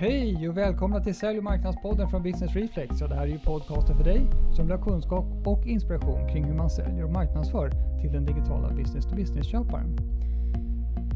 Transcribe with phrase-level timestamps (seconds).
[0.00, 3.02] Hej och välkomna till Sälj och marknadspodden från Business Reflex.
[3.02, 6.44] Och det här är ju podcasten för dig som vill ha kunskap och inspiration kring
[6.44, 9.96] hur man säljer och marknadsför till den digitala business-to-business-köparen.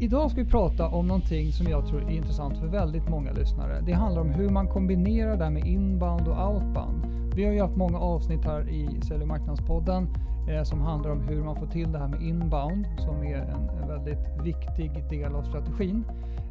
[0.01, 3.81] Idag ska vi prata om någonting som jag tror är intressant för väldigt många lyssnare.
[3.85, 7.05] Det handlar om hur man kombinerar det här med inbound och outbound.
[7.35, 10.07] Vi har ju haft många avsnitt här i Sälj och marknadspodden
[10.49, 13.69] eh, som handlar om hur man får till det här med inbound som är en,
[13.81, 16.03] en väldigt viktig del av strategin.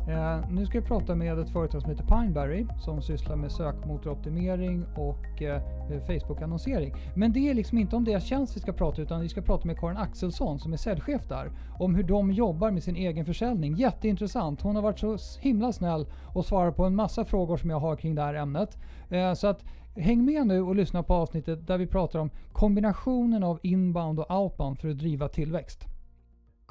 [0.08, 4.84] Eh, nu ska jag prata med ett företag som heter Pineberry som sysslar med sökmotoroptimering
[4.96, 5.62] och eh,
[6.06, 6.94] Facebook-annonsering.
[7.14, 9.66] Men det är liksom inte om deras tjänst vi ska prata utan vi ska prata
[9.66, 13.74] med Karin Axelsson som är säljchef där om hur de jobbar med sin egen försäljning.
[13.74, 14.62] Jätteintressant.
[14.62, 17.96] Hon har varit så himla snäll och svarat på en massa frågor som jag har
[17.96, 18.78] kring det här ämnet.
[19.10, 19.64] Eh, så att
[19.96, 24.30] Häng med nu och lyssna på avsnittet där vi pratar om kombinationen av inbound och
[24.30, 25.91] outbound för att driva tillväxt.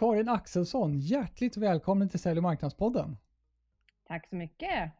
[0.01, 3.17] Karin Axelsson, hjärtligt välkommen till Sälj och marknadspodden.
[4.07, 4.91] Tack så mycket.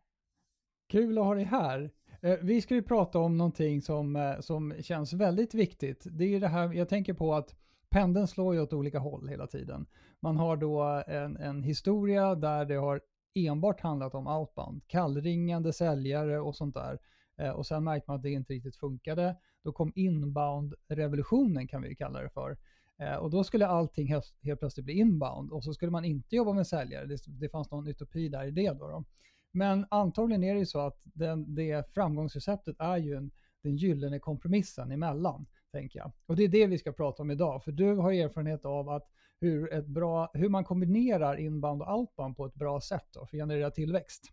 [0.90, 1.92] Kul att ha dig här.
[2.22, 6.08] Eh, vi ska ju prata om någonting som, eh, som känns väldigt viktigt.
[6.12, 7.56] Det är det här, jag tänker på att
[7.90, 9.86] pendeln slår ju åt olika håll hela tiden.
[10.20, 13.02] Man har då en, en historia där det har
[13.36, 17.00] enbart handlat om outbound, kallringande säljare och sånt där.
[17.38, 19.36] Eh, och sen märkte man att det inte riktigt funkade.
[19.64, 22.58] Då kom inbound-revolutionen kan vi kalla det för.
[23.02, 26.36] Eh, och då skulle allting helt, helt plötsligt bli inbound och så skulle man inte
[26.36, 27.06] jobba med säljare.
[27.06, 28.70] Det, det fanns någon utopi där i det.
[28.70, 29.04] Då, då.
[29.54, 33.32] Men antagligen är det ju så att den, det framgångsreceptet är ju en,
[33.64, 36.12] den gyllene kompromissen emellan, tänker jag.
[36.26, 39.08] Och det är det vi ska prata om idag, för du har erfarenhet av att
[39.42, 43.38] hur, ett bra, hur man kombinerar inbound och outbound på ett bra sätt då, för
[43.38, 44.24] att generera tillväxt.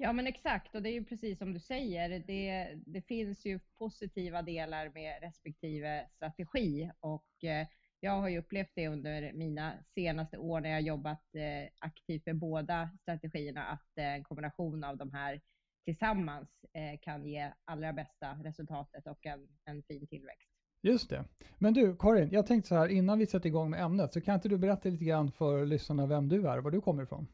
[0.00, 2.22] Ja men exakt och det är ju precis som du säger.
[2.26, 7.66] Det, det finns ju positiva delar med respektive strategi och eh,
[8.00, 12.36] jag har ju upplevt det under mina senaste år när jag jobbat eh, aktivt med
[12.36, 15.40] båda strategierna att eh, en kombination av de här
[15.84, 20.50] tillsammans eh, kan ge allra bästa resultatet och en, en fin tillväxt.
[20.82, 21.24] Just det.
[21.58, 24.34] Men du Karin, jag tänkte så här innan vi sätter igång med ämnet så kan
[24.34, 27.26] inte du berätta lite grann för lyssnarna vem du är och var du kommer ifrån?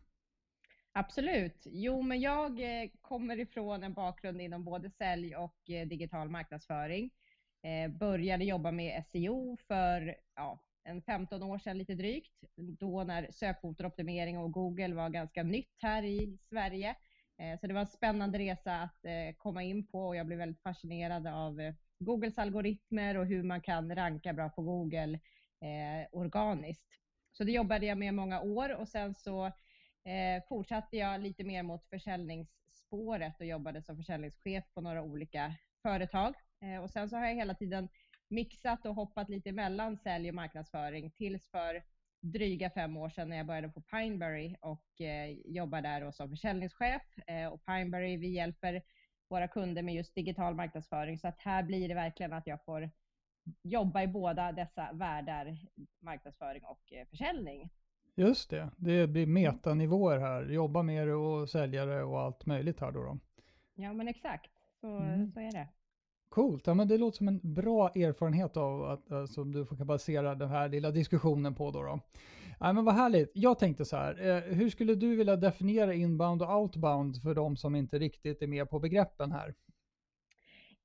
[0.97, 1.63] Absolut.
[1.65, 7.11] Jo, men jag eh, kommer ifrån en bakgrund inom både sälj och eh, digital marknadsföring.
[7.63, 13.29] Eh, började jobba med SEO för ja, en 15 år sedan lite drygt, då när
[13.31, 16.97] sökmotoroptimering och Google var ganska nytt här i Sverige.
[17.39, 19.05] Eh, så det var en spännande resa att
[19.39, 23.95] komma in på och jag blev väldigt fascinerad av Googles algoritmer och hur man kan
[23.95, 25.15] ranka bra på Google
[25.61, 26.89] eh, organiskt.
[27.33, 29.53] Så det jobbade jag med många år och sen så
[30.05, 36.35] eh, fortsatte jag lite mer mot försäljningsspåret och jobbade som försäljningschef på några olika företag.
[36.61, 37.89] Eh, och sen så har jag hela tiden
[38.29, 41.83] mixat och hoppat lite mellan sälj och marknadsföring tills för
[42.21, 47.03] dryga fem år sedan när jag började på Pineberry och eh, jobbar där som försäljningschef.
[47.27, 48.83] Eh, och Pineberry, vi hjälper
[49.29, 51.19] våra kunder med just digital marknadsföring.
[51.19, 52.91] Så att här blir det verkligen att jag får
[53.63, 55.59] jobba i båda dessa världar,
[56.01, 57.71] marknadsföring och eh, försäljning.
[58.17, 60.49] Just det, det blir metanivåer här.
[60.49, 63.03] Jobba med det och sälja det och allt möjligt här då.
[63.03, 63.19] då.
[63.75, 65.33] Ja men exakt, så, mm.
[65.33, 65.69] så är det.
[66.29, 69.85] Coolt, ja men det låter som en bra erfarenhet av att, som alltså, du får
[69.85, 71.83] basera den här lilla diskussionen på då.
[71.83, 72.01] då.
[72.61, 73.31] Ja, men vad härligt.
[73.35, 77.57] Jag tänkte så här, eh, hur skulle du vilja definiera inbound och outbound för de
[77.57, 79.55] som inte riktigt är med på begreppen här?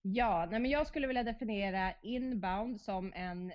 [0.01, 3.51] Ja, nej men jag skulle vilja definiera inbound som en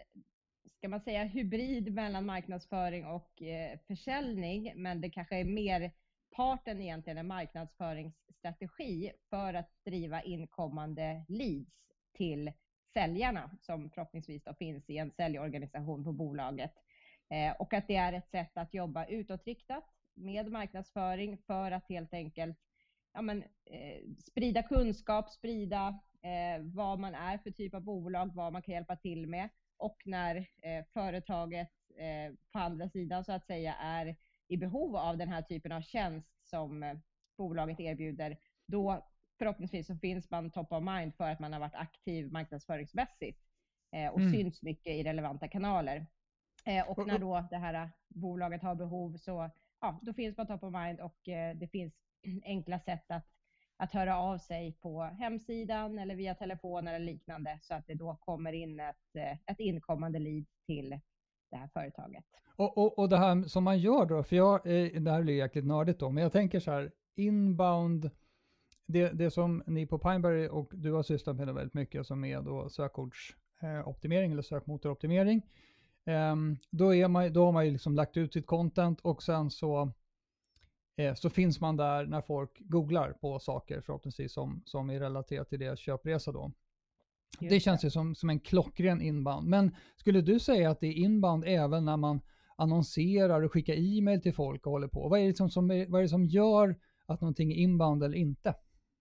[0.84, 5.91] ska man säga, hybrid mellan marknadsföring och eh, försäljning, men det kanske är mer
[6.37, 11.71] parten egentligen en marknadsföringsstrategi för att driva inkommande leads
[12.12, 12.53] till
[12.93, 16.75] säljarna som förhoppningsvis då finns i en säljorganisation på bolaget.
[17.28, 19.84] Eh, och att det är ett sätt att jobba utåtriktat
[20.15, 22.59] med marknadsföring för att helt enkelt
[23.12, 28.53] ja, men, eh, sprida kunskap, sprida eh, vad man är för typ av bolag, vad
[28.53, 33.47] man kan hjälpa till med och när eh, företaget eh, på andra sidan så att
[33.47, 34.16] säga är
[34.48, 36.97] i behov av den här typen av tjänst som eh,
[37.39, 39.07] bolaget erbjuder, då
[39.39, 43.41] förhoppningsvis så finns man top of mind för att man har varit aktiv marknadsföringsmässigt
[43.93, 44.33] eh, och mm.
[44.33, 46.07] syns mycket i relevanta kanaler.
[46.65, 49.51] Eh, och när då det här bolaget har behov så
[49.81, 51.19] ja, då finns man top of mind och
[51.54, 51.95] det finns
[52.45, 53.34] enkla sätt att
[53.76, 58.16] att höra av sig på hemsidan eller via telefon eller liknande så att det då
[58.21, 61.00] kommer in ett, eh, ett inkommande lead till
[61.50, 62.24] det här företaget.
[62.56, 65.65] Och, och, och det här som man gör då, för jag, det här blir jäkligt
[65.65, 68.10] nördigt då, men jag tänker så här, inbound,
[68.86, 72.42] det, det som ni på Pineberry och du har sysslat med väldigt mycket som är
[72.42, 75.42] då sökordsoptimering eh, eller sökmotoroptimering.
[76.06, 79.50] Um, då, är man, då har man ju liksom lagt ut sitt content och sen
[79.50, 79.92] så
[80.97, 85.49] eh, så finns man där när folk googlar på saker förhoppningsvis som, som är relaterat
[85.49, 86.53] till deras köpresa då.
[87.41, 89.49] Just det känns ju som, som en klockren inbound.
[89.49, 92.21] Men skulle du säga att det är inbound även när man
[92.57, 95.09] annonserar och skickar e-mail till folk och håller på?
[95.09, 96.77] Vad är det som, som, vad är det som gör
[97.07, 98.55] att någonting är inbound eller inte?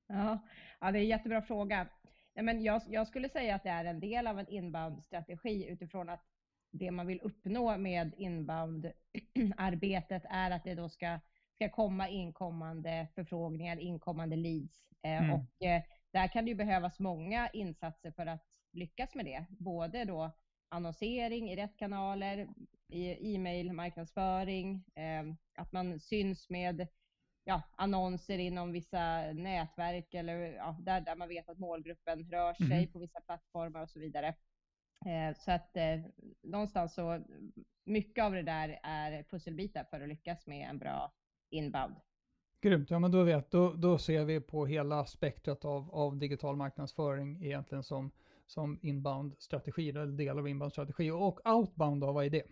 [0.07, 0.39] Ja,
[0.79, 1.87] ja det är en jättebra fråga.
[2.35, 6.09] Nej, men jag, jag skulle säga att det är en del av en inbound-strategi utifrån
[6.09, 6.23] att
[6.71, 11.19] det man vill uppnå med inbound-arbetet är att det då ska,
[11.55, 14.83] ska komma inkommande förfrågningar, inkommande leads.
[15.03, 15.31] Eh, Mm.
[15.33, 15.83] Och eh,
[16.13, 19.45] där kan det ju behövas många insatser för att lyckas med det.
[19.49, 20.31] Både då
[20.69, 22.47] annonsering i rätt kanaler,
[22.87, 25.23] i e-mail, marknadsföring, eh,
[25.55, 26.87] att man syns med
[27.43, 32.81] ja, annonser inom vissa nätverk eller ja, där, där man vet att målgruppen rör sig
[32.83, 32.91] Mhm.
[32.91, 34.27] på vissa plattformar och så vidare.
[35.05, 35.99] Eh, så att eh,
[36.43, 37.23] någonstans så
[37.85, 41.13] mycket av det där är pusselbitar för att lyckas med en bra
[41.53, 41.95] inbound.
[42.61, 46.55] Grymt, ja men då vet, då, då ser vi på hela spektrat av, av digital
[46.55, 48.11] marknadsföring egentligen som,
[48.45, 51.11] som inbound-strategi, eller del av inbound-strategi.
[51.11, 52.43] Och outbound då, vad är det?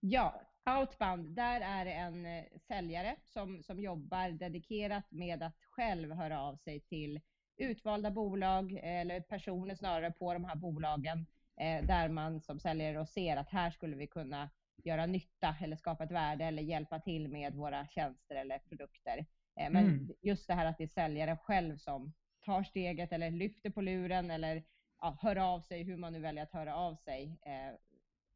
[0.00, 0.40] Ja,
[0.80, 6.56] outbound, där är en eh, säljare som, som jobbar dedikerat med att själv höra av
[6.56, 7.20] sig till
[7.56, 11.26] utvalda bolag eller personer snarare på de här bolagen
[11.56, 14.50] eh, där man som säljare då ser att här skulle vi kunna
[14.84, 19.18] göra nytta eller skapa ett värde eller hjälpa till med våra tjänster eller produkter.
[19.60, 20.08] Eh, men Mm.
[20.22, 22.12] just det här att det är säljaren själv som
[22.44, 24.64] tar steget eller lyfter på luren eller
[25.00, 27.74] ja, hör av sig, hur man nu väljer att höra av sig, eh,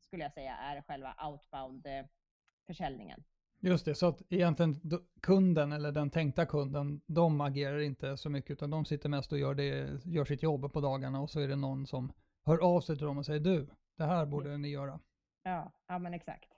[0.01, 3.25] skulle jag säga är själva outbound-försäljningen.
[3.63, 4.81] Just det, så att egentligen
[5.23, 9.39] kunden eller den tänkta kunden, de agerar inte så mycket utan de sitter mest och
[9.39, 12.13] gör, det, gör sitt jobb på dagarna och så är det någon som
[12.47, 15.01] hör av sig till dem och säger du, det här borde ni göra.
[15.51, 16.51] Ja, ja men exakt.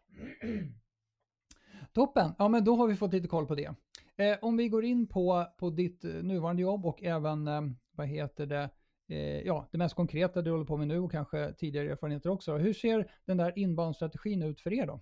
[1.93, 3.75] Toppen, ja men då har vi fått lite koll på det.
[4.17, 7.61] Eh, om vi går in på, på ditt eh, nuvarande jobb och även, eh,
[7.91, 8.71] vad heter det,
[9.09, 12.57] eh, ja det mest konkreta du håller på med nu och kanske tidigare erfarenheter också.
[12.57, 15.01] Hur ser den där inbound-strategin ut för er då?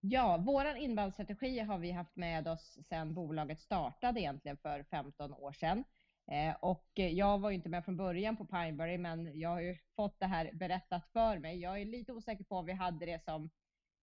[0.00, 5.52] Ja, våran inbound-strategi har vi haft med oss sedan bolaget startade egentligen för 15 år
[5.52, 5.84] sedan.
[6.30, 9.76] Eh, och jag var ju inte med från början på Pineberry, men jag har ju
[9.96, 11.58] fått det här berättat för mig.
[11.58, 13.50] Jag är lite osäker på om vi hade det som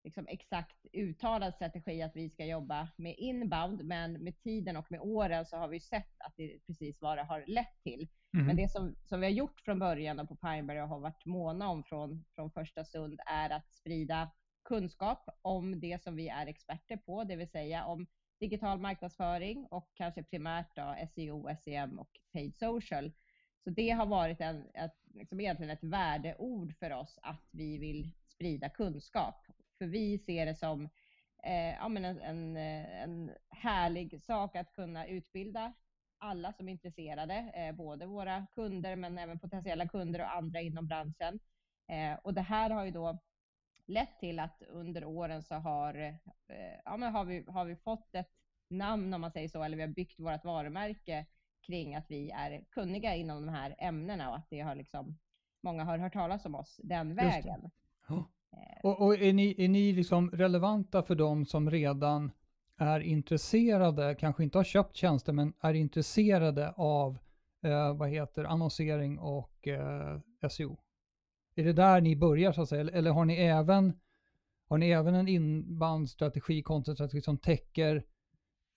[0.03, 4.99] liksom exakt uttalad strategi att vi ska jobba med inbound, men med tiden och med
[4.99, 8.07] åren så har vi sett att det är precis vad det har lett till.
[8.33, 8.45] Mhm.
[8.45, 11.25] Men det som, som vi har gjort från början och på Pineberry och har varit
[11.25, 14.31] måna om från, från första stund är att sprida
[14.63, 18.07] kunskap om det som vi är experter på, det vill säga om
[18.39, 23.11] digital marknadsföring och kanske primärt då SEO, SEM och paid social.
[23.63, 28.11] Så det har varit en, ett, liksom egentligen ett värdeord för oss att vi vill
[28.27, 29.45] sprida kunskap.
[29.77, 30.89] För vi ser det som
[31.43, 35.73] eh, ja, men en, en, en härlig sak att kunna utbilda
[36.19, 40.87] alla som är intresserade, eh, både våra kunder men även potentiella kunder och andra inom
[40.87, 41.39] branschen.
[41.87, 43.19] Eh, och det här har ju då
[43.87, 46.15] lett till att under åren så har, eh,
[46.85, 48.31] ja, men har, vi, har vi fått ett
[48.69, 51.25] namn om man säger så, eller vi har byggt vårt varumärke
[51.61, 55.17] kring att vi är kunniga inom de här ämnena och att det har liksom,
[55.63, 57.69] många har hört talas om oss den vägen.
[58.07, 58.29] Ja.
[58.53, 62.31] Eh, Och, och är ni, är ni liksom relevanta för de som redan
[62.77, 67.17] är intresserade, kanske inte har köpt tjänster, men är intresserade av
[67.63, 70.77] eh, vad heter annonsering och eh, SEO?
[71.57, 73.93] Är det där ni börjar så att säga, eller, eller har ni även
[74.69, 78.03] har ni även en inbound-strategi, content-strategi som täcker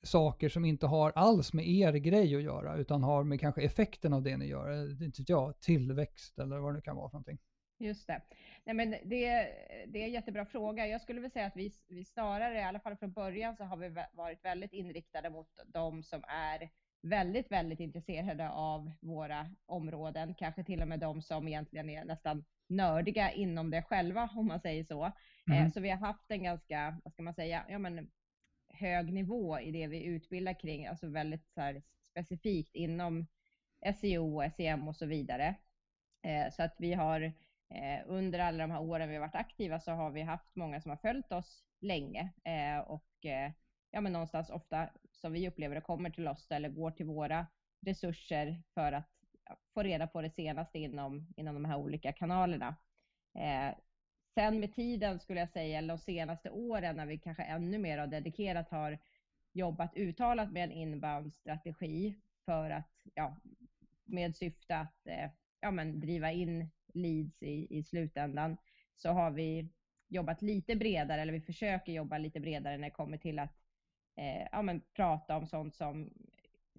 [0.03, 4.13] saker som inte har alls med er grej att göra, utan har med kanske effekten
[4.13, 7.15] av det ni gör, eh, inte jag, tillväxt eller vad det nu kan vara för
[7.15, 7.39] någonting?
[7.79, 8.23] Just det.
[8.65, 9.49] Nej, men det,
[9.87, 10.87] det är en jättebra fråga.
[10.87, 13.77] Jag skulle vilja säga att vi, vi snarare, i alla fall från början, så har
[13.77, 16.71] vi varit väldigt inriktade mot de som är
[17.03, 20.35] väldigt, väldigt intresserade av våra områden.
[20.35, 24.61] Kanske till och med de som egentligen är nästan nördiga inom det själva, om man
[24.61, 25.05] säger så.
[25.07, 25.13] Eh,
[25.47, 25.71] Mhm.
[25.71, 28.11] Så vi har haft en ganska, vad ska man säga, ja, men
[28.69, 33.27] hög nivå i det vi utbildar kring, alltså väldigt så här, specifikt inom
[34.01, 35.55] SEO, SEM och så vidare.
[36.23, 37.21] Eh, Så att vi har
[37.71, 40.81] eh, under alla de här åren vi har varit aktiva så har vi haft många
[40.81, 42.31] som har följt oss länge
[42.87, 43.07] och
[43.91, 47.47] ja, men någonstans ofta som vi upplever det kommer till oss eller går till våra
[47.87, 49.11] resurser för att
[49.75, 52.77] få reda på det senaste inom, inom de här olika kanalerna.
[53.35, 53.75] Eh,
[54.35, 57.99] sen med tiden skulle jag säga, eller de senaste åren när vi kanske ännu mer
[57.99, 58.99] har dedikerat har
[59.53, 62.15] jobbat uttalat med en inbound-strategi
[62.45, 63.37] för att, ja,
[64.05, 65.31] med syfte att eh,
[65.61, 68.57] ja, men driva in leads i, i slutändan,
[68.97, 69.69] så har vi
[70.09, 73.55] jobbat lite bredare, eller vi försöker jobba lite bredare när det kommer till att
[74.17, 76.11] eh, ja, men prata om sånt som,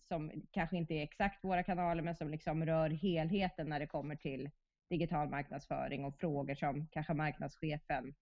[0.07, 4.15] som kanske inte är exakt våra kanaler, men som liksom rör helheten när det kommer
[4.15, 4.49] till
[4.89, 8.13] digital marknadsföring och frågor som kanske marknadschefen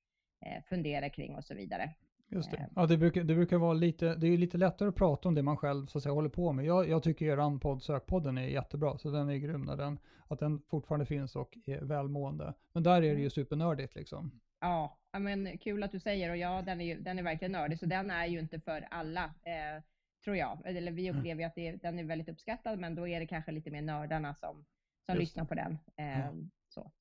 [0.46, 1.94] eh, funderar kring och så vidare.
[2.32, 2.58] Just det.
[2.58, 2.66] Eh.
[2.76, 5.42] Ja, det brukar, det brukar vara lite, det är lite lättare att prata om det
[5.42, 6.66] man själv så att säga, håller på med.
[6.66, 10.40] Jag, jag tycker er podd, Sökpodden, är jättebra, så den är grym när den, att
[10.40, 12.54] den fortfarande finns och är välmående.
[12.74, 13.30] Men där är det ju mm.
[13.30, 14.32] supernördigt liksom.
[14.62, 17.86] Ja, men kul att du säger och ja, den är, den är verkligen nördig, så
[17.86, 19.84] den är ju inte för alla, eh,
[20.24, 20.62] tror jag.
[20.66, 21.20] Eller vi mm.
[21.20, 23.82] upplever ju att det, den är väldigt uppskattad, men då är det kanske lite mer
[23.82, 24.66] nördarna som,
[25.06, 25.78] som lyssnar på den.
[25.98, 26.34] Eh, ja.
[26.68, 26.92] så.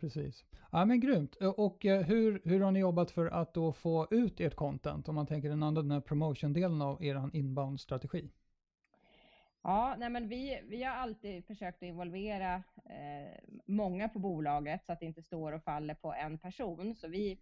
[0.00, 0.44] Precis.
[0.72, 1.34] Ja men grymt.
[1.34, 5.08] Och eh, hur, hur har ni jobbat för att då få ut ert content?
[5.08, 8.30] Om man tänker den andra, den här promotion-delen av er inbound-strategi.
[9.62, 12.54] Ja, nej men vi, vi har alltid försökt att involvera
[12.84, 16.94] eh, många på bolaget så att det inte står och faller på en person.
[16.94, 17.38] Så vi,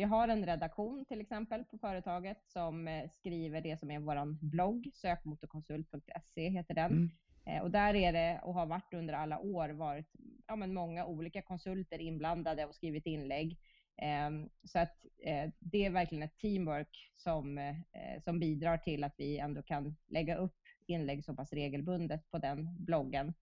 [0.00, 4.46] vi har en redaktion till exempel på företaget som eh, skriver det som är vår
[4.50, 6.92] blogg, sökmotorkonsult.se heter den.
[6.92, 7.10] Mm.
[7.46, 10.06] Eh, och där är det, och har varit under alla år, varit
[10.46, 13.58] ja, men många olika konsulter inblandade och skrivit inlägg.
[14.02, 17.74] Ehm, så att eh, det är verkligen ett teamwork som,
[18.20, 22.84] som bidrar till att vi ändå kan lägga upp inlägg så pass regelbundet på den
[22.84, 23.34] bloggen.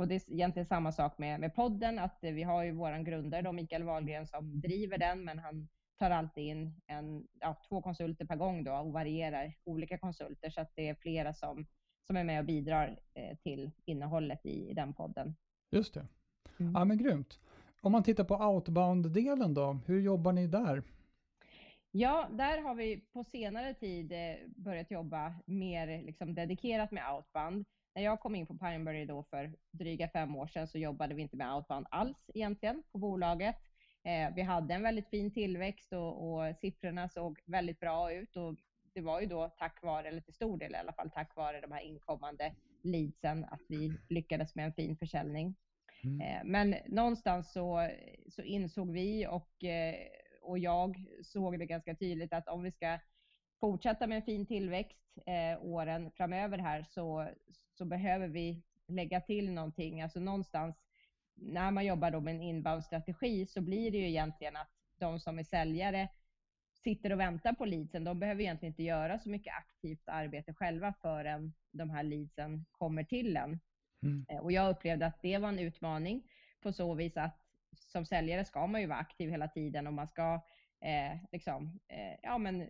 [0.00, 3.42] Och det är egentligen samma sak med, med podden, att vi har ju våran grundare
[3.42, 8.24] då, Mikael Wahlgren, som driver den, men han tar alltid in en, ja, två konsulter
[8.24, 11.66] per gång då och varierar olika konsulter så att det är flera som
[12.06, 15.34] som är med och bidrar eh, till innehållet i, i den podden.
[15.70, 16.06] Just det.
[16.60, 16.72] Mm.
[16.74, 17.40] Ja, men grymt.
[17.80, 20.82] Om man tittar på outbound-delen då, hur jobbar ni där?
[21.90, 27.64] Ja, där har vi på senare tid eh, börjat jobba mer liksom dedikerat med outbound.
[27.94, 31.22] När jag kom in på Pineberry då för dryga fem år sedan så jobbade vi
[31.22, 33.56] inte med outbound alls egentligen på bolaget.
[34.04, 38.56] Eh, vi hade en väldigt fin tillväxt och, och siffrorna såg väldigt bra ut och
[38.94, 41.60] det var ju då tack vare, eller till stor del i alla fall, tack vare
[41.60, 45.56] de här inkommande leadsen att vi lyckades med en fin försäljning.
[46.04, 46.20] Mm.
[46.20, 47.90] Eh, men någonstans så,
[48.28, 49.94] så insåg vi och, eh,
[50.42, 52.98] och jag såg det ganska tydligt att om vi ska
[53.60, 57.28] fortsätta med en fin tillväxt eh, åren framöver här så,
[57.78, 60.02] så behöver vi lägga till någonting.
[60.02, 60.76] Alltså någonstans
[61.34, 65.38] när man jobbar då med en inbound-strategi så blir det ju egentligen att de som
[65.38, 66.08] är säljare
[66.74, 70.94] sitter och väntar på leadsen, de behöver egentligen inte göra så mycket aktivt arbete själva
[71.02, 73.60] förrän de här leadsen kommer till en.
[74.02, 74.26] Mm.
[74.28, 76.22] Eh, och jag upplevde att det var en utmaning
[76.62, 77.36] på så vis att
[77.76, 80.34] som säljare ska man ju vara aktiv hela tiden och man ska
[80.80, 82.68] eh, liksom, eh, ja, men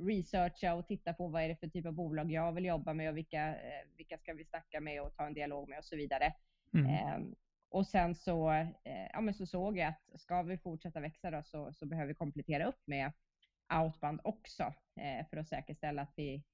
[0.00, 3.10] researcha och titta på vad är det för typ av bolag jag vill jobba med
[3.10, 5.96] och vilka, eh, vilka ska vi snacka med och ta en dialog med och så
[5.96, 6.32] vidare.
[6.74, 6.86] Mm.
[6.86, 7.34] Ehm,
[7.68, 11.42] och sen så, eh, ja, men så såg jag att ska vi fortsätta växa då,
[11.42, 13.12] så, så behöver vi komplettera upp med
[13.82, 16.44] outbound också eh, för att säkerställa att vi,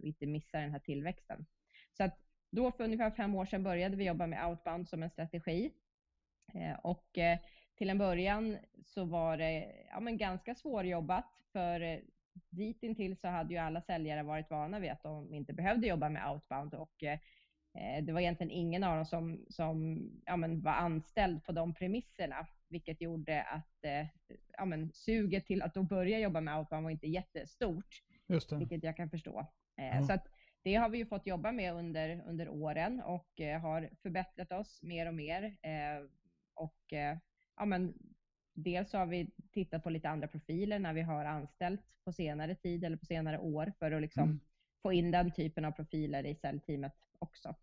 [0.00, 1.46] vi inte missar den här tillväxten.
[1.92, 2.18] Så att
[2.50, 5.72] då för ungefär fem år sedan började vi jobba med outbound som en strategi.
[6.82, 7.18] Och
[7.78, 12.02] till en början så var det ja, men ganska svårjobbat för
[12.50, 16.30] ditintill så hade ju alla säljare varit vana vid att de inte behövde jobba med
[16.30, 16.94] outbound och
[18.02, 22.46] det var egentligen ingen av dem som, som ja, men var anställd på de premisserna
[22.70, 24.06] vilket gjorde att eh,
[24.58, 28.56] ja, men, suget till att då börja jobba med outbound var inte jättestort, Just det.
[28.56, 29.46] vilket jag kan förstå.
[29.76, 30.04] Eh, mm.
[30.04, 30.26] Så att
[30.62, 34.82] det har vi ju fått jobba med under, under åren och eh, har förbättrat oss
[34.82, 35.44] mer och mer.
[35.44, 36.04] Eh,
[36.54, 37.18] och eh,
[37.56, 37.94] ja, men,
[38.62, 42.84] dels har vi tittat på lite andra profiler när vi har anställt på senare tid
[42.84, 44.40] eller på senare år för att liksom mm.
[44.82, 47.54] få in den typen av profiler i säljteamet också.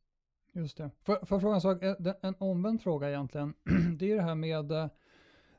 [0.53, 0.91] Just det.
[1.03, 1.83] Får, jag fråga en sak?
[1.83, 3.53] Eh, en omvänd fråga egentligen.
[3.97, 4.87] Det är det här med eh,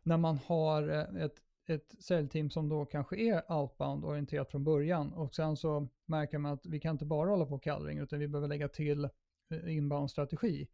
[0.02, 1.34] när man har eh, ett,
[1.66, 6.66] ett säljteam som då kanske är outbound-orienterat från början och sen så märker man att
[6.66, 9.08] vi kan inte bara hålla på kallring utan vi behöver lägga till
[9.50, 10.66] inbound-strategi.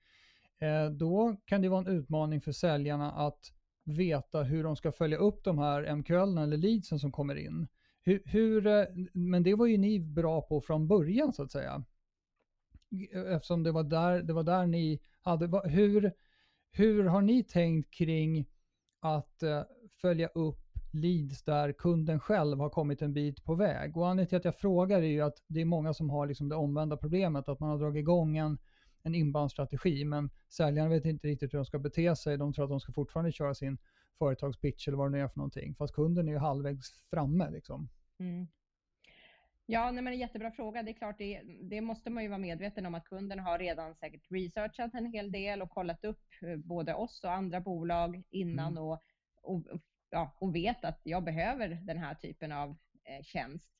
[0.98, 3.52] Då kan det vara en utmaning för säljarna att
[3.84, 7.68] veta hur de ska följa upp de här MQL eller leadsen som kommer in.
[8.04, 11.84] Hur, eh, hur, men det var ju ni bra på från början så att säga
[13.34, 16.12] eftersom det var där, det var där ni hade, hur,
[16.72, 18.46] hur har ni tänkt kring
[19.00, 19.62] att eh,
[20.00, 20.58] följa upp
[20.92, 23.96] leads där kunden själv har kommit en bit på väg?
[23.96, 26.48] Och anledningen till att jag frågar är ju att det är många som har liksom
[26.48, 28.58] det omvända problemet, att man har dragit igång en,
[29.02, 32.38] en inbound-strategi, men säljaren vet inte riktigt hur de ska bete sig.
[32.38, 33.78] De tror att de ska fortfarande köra sin
[34.18, 37.50] företagspitch eller vad det nu är för någonting, fast kunden är ju halvvägs framme.
[37.50, 37.88] Liksom.
[38.18, 38.48] Mm.
[39.66, 40.82] Ja, nej, men en jättebra fråga.
[40.82, 43.94] Det är klart, det, det, måste man ju vara medveten om att kunden har redan
[43.94, 48.72] säkert researchat en hel del och kollat upp eh, både oss och andra bolag innan
[48.72, 48.82] mm.
[48.82, 49.02] och,
[49.42, 49.62] och,
[50.10, 52.70] ja, och vet att jag behöver den här typen av
[53.04, 53.72] eh, tjänst.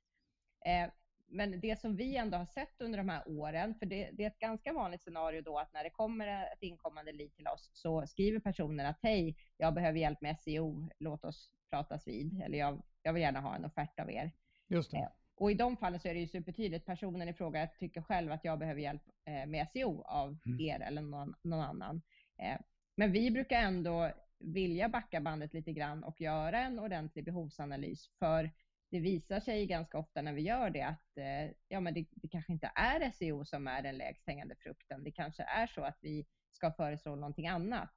[0.66, 0.90] Eh,
[1.32, 4.26] men det som vi ändå har sett under de här åren, för det, det, är
[4.26, 8.06] ett ganska vanligt scenario då att när det kommer ett inkommande lead till oss så
[8.06, 12.82] skriver personen att hej, jag behöver hjälp med SEO, låt oss pratas vid, eller jag,
[13.02, 14.30] jag vill gärna ha en offert av er.
[14.68, 14.96] Just det.
[14.96, 18.32] Eh, och i de fallen så är det ju supertydligt, personen i fråga tycker själv
[18.32, 20.60] att jag behöver hjälp eh, med SEO av mm.
[20.60, 22.02] er eller någon, någon annan.
[22.38, 22.60] Eh,
[22.96, 28.50] men vi brukar ändå vilja backa bandet lite grann och göra en ordentlig behovsanalys för
[28.92, 32.28] det visar sig ganska ofta när vi gör det att eh, ja, men det, det,
[32.28, 35.04] kanske inte är SEO som är den lägst hängande frukten.
[35.04, 37.90] Det kanske är så att vi ska föreslå någonting annat.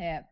[0.00, 0.24] Eh,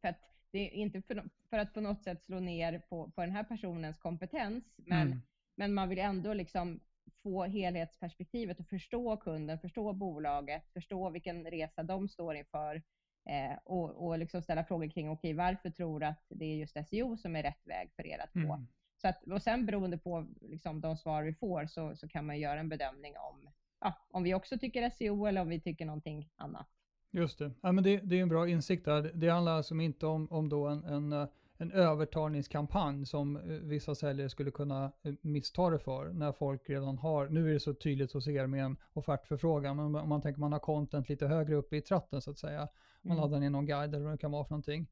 [0.00, 0.20] för att
[0.50, 3.44] det är inte för, för, att på något sätt slå ner på, på den här
[3.44, 5.22] personens kompetens, men, mm.
[5.54, 6.80] men man vill ändå liksom
[7.22, 12.82] få helhetsperspektivet och förstå kunden, förstå bolaget, förstå vilken resa de står inför
[13.28, 16.56] eh, och, och liksom ställa frågor kring, okej, okay, varför tror du att det är
[16.56, 18.52] just SEO som är rätt väg för er att gå?
[18.52, 18.66] Mm.
[19.02, 22.40] Så att, och sen beroende på liksom, de svar vi får så, så kan man
[22.40, 26.30] göra en bedömning om, ja, om vi också tycker SEO eller om vi tycker någonting
[26.36, 26.66] annat.
[27.10, 27.50] Just det.
[27.60, 29.10] Ja, men det, det är en bra insikt där.
[29.14, 34.28] Det handlar alltså inte om, om då en, en, en övertalningskampanj som eh, vissa säljare
[34.28, 38.12] skulle kunna eh, missta det för när folk redan har, nu är det så tydligt
[38.12, 41.72] hos er med en offertförfrågan, men om man tänker man har content lite högre upp
[41.72, 42.68] i tratten så att säga,
[43.02, 43.22] man mm.
[43.22, 44.86] laddar ner någon guide eller vad det kan vara för någonting,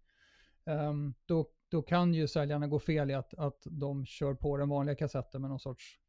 [0.64, 4.68] um, då då kan ju säljarna gå fel i att, att de kör på den
[4.68, 6.00] vanliga kassetten med någon sorts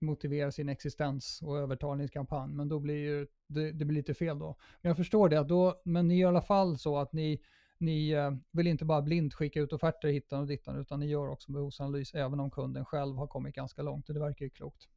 [0.00, 2.54] motivera sin existens och övertalningskampanj.
[2.54, 4.56] Men då blir ju, det, det, blir lite fel då.
[4.80, 7.42] Men jag förstår det, att då, men ni gör i alla fall så att ni,
[7.78, 11.28] ni eh, vill inte bara blint skicka ut offerter hittan och dittan, utan ni gör
[11.28, 14.06] också behovsanalys även om kunden själv har kommit ganska långt.
[14.06, 14.88] Det verkar ju klokt.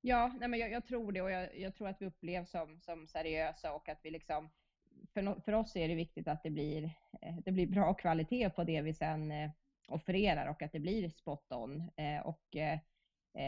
[0.00, 2.80] Ja, nej men jag, jag tror det och jag, jag, tror att vi upplevs som,
[2.80, 4.50] som seriösa och att vi liksom
[5.12, 6.84] för, för oss är det viktigt att det blir,
[7.22, 9.50] eh, det blir bra kvalitet på det vi sen eh,
[9.88, 11.90] offererar och att det blir spot on.
[11.96, 12.56] Eh, och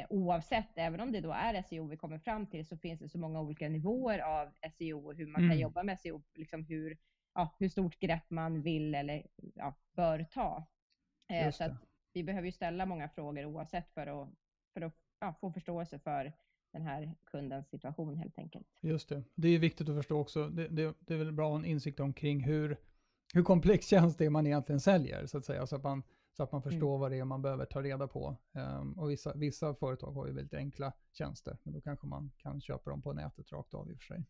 [0.08, 3.18] oavsett, även om det då är SEO vi kommer fram till, så finns det så
[3.18, 5.50] många olika nivåer av SEO och hur man mm.
[5.50, 6.98] kan jobba med SEO, liksom hur,
[7.34, 10.66] ja, hur stort grepp man vill eller ja, bör ta.
[11.52, 11.76] så
[12.12, 14.28] vi behöver ju ställa många frågor oavsett för att,
[14.74, 16.32] för att ja, få förståelse för
[16.76, 18.66] den här kundens situation helt enkelt.
[18.80, 19.22] Just det.
[19.34, 20.48] Det är viktigt att förstå också.
[20.48, 22.76] Det, det, det är väl bra att ha en insikt omkring hur,
[23.34, 25.66] hur komplex tjänst det är man egentligen säljer, så att säga.
[25.66, 26.02] Så att man,
[26.36, 26.70] så att man mm.
[26.70, 27.00] förstår mm.
[27.00, 28.36] vad det är man behöver ta reda på.
[28.52, 32.60] Um, och vissa, vissa företag har ju väldigt enkla tjänster, men då kanske man kan
[32.60, 34.24] köpa dem på nätet rakt av i och för sig.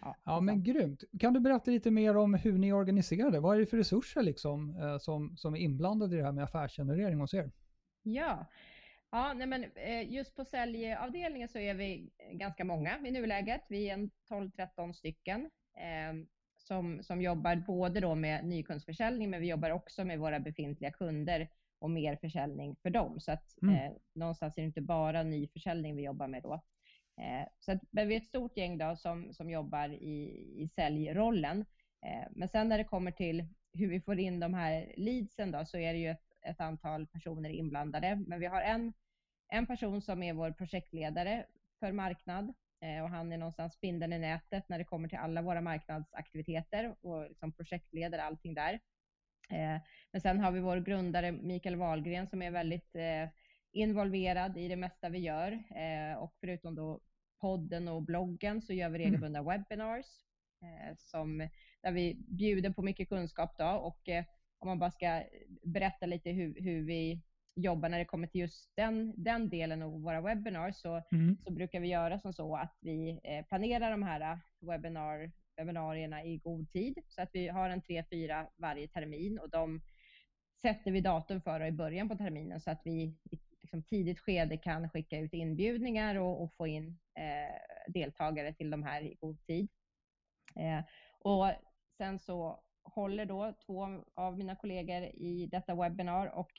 [0.00, 1.04] Ja, ja men grymt.
[1.20, 3.40] Kan du berätta lite mer om hur ni organiserar det?
[3.40, 6.44] Vad är det för resurser liksom, eh, som, som är inblandade i det här med
[6.44, 7.50] affärsgenerering hos er?
[8.02, 8.46] Ja,
[9.10, 13.64] Ja, nej men eh, just på säljavdelningen så är vi ganska många i nuläget.
[13.68, 16.26] Vi är 12-13 stycken eh,
[16.58, 21.48] som, som jobbar både då med nykundsförsäljning, men vi jobbar också med våra befintliga kunder
[21.78, 23.20] och mer försäljning för dem.
[23.20, 23.74] Så att mm.
[23.74, 26.54] eh, någonstans är det inte bara nyförsäljning vi jobbar med då.
[27.20, 30.24] Eh, så att, men vi är ett stort gäng då som, som jobbar i,
[30.62, 31.60] i säljrollen.
[32.06, 35.64] Eh, men sen när det kommer till hur vi får in de här leadsen då,
[35.64, 38.16] så är det ju ett, ett antal personer inblandade.
[38.26, 38.92] Men vi har en
[39.48, 41.46] en person som är vår projektledare
[41.80, 45.42] för marknad eh, och han är någonstans spindeln i nätet när det kommer till alla
[45.42, 48.72] våra marknadsaktiviteter och liksom projektleder allting där.
[49.50, 49.80] Eh,
[50.12, 53.28] men sen har vi vår grundare Mikael Wahlgren som är väldigt eh,
[53.72, 55.62] involverad i det mesta vi gör
[56.18, 57.00] och förutom då
[57.40, 59.04] podden och bloggen så gör vi mm.
[59.04, 59.46] regelbundna mm.
[59.46, 60.06] webinars
[60.96, 61.48] som,
[61.82, 64.08] där vi bjuder på mycket kunskap då och
[64.58, 65.22] om man bara ska
[65.62, 67.22] berätta lite hur, hur vi
[67.54, 71.36] jobba när det kommer till just den, den delen av våra webbinar så, mm.
[71.44, 76.24] så brukar vi göra som så att vi eh, planerar de här eh, webbinar, webbinarierna
[76.24, 79.80] i god tid så att vi har en tre, fyra varje termin och de
[80.62, 84.56] sätter vi datum för i början på terminen så att vi i liksom tidigt skede
[84.56, 89.46] kan skicka ut inbjudningar och, och få in eh, deltagare till de här i god
[89.46, 89.68] tid.
[90.56, 90.84] Eh,
[91.20, 91.52] och
[91.96, 92.62] sen så
[92.94, 96.50] håller då två av mina kollegor i detta webbinar och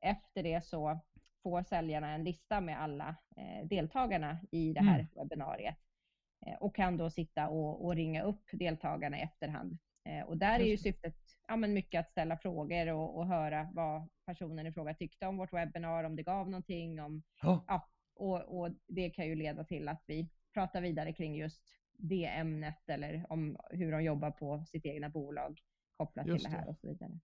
[0.00, 1.00] efter det så
[1.42, 5.06] får säljarna en lista med alla eh, deltagarna i det här mm.
[5.14, 5.76] webbinariet
[6.46, 9.78] eh, och kan då sitta och, och, ringa upp deltagarna i efterhand.
[10.04, 11.16] Eh, och där är ju syftet
[11.48, 15.36] ja, men mycket att ställa frågor och, och, höra vad personen i fråga tyckte om
[15.36, 17.00] vårt webbinar, om det gav någonting.
[17.00, 17.64] Om, oh.
[17.66, 21.62] ja, och, och, det kan ju leda till att vi pratar vidare kring just
[21.98, 25.60] det ämnet eller om hur de jobbar på sitt egna bolag
[26.06, 27.18] kopplat just till det här och så vidare.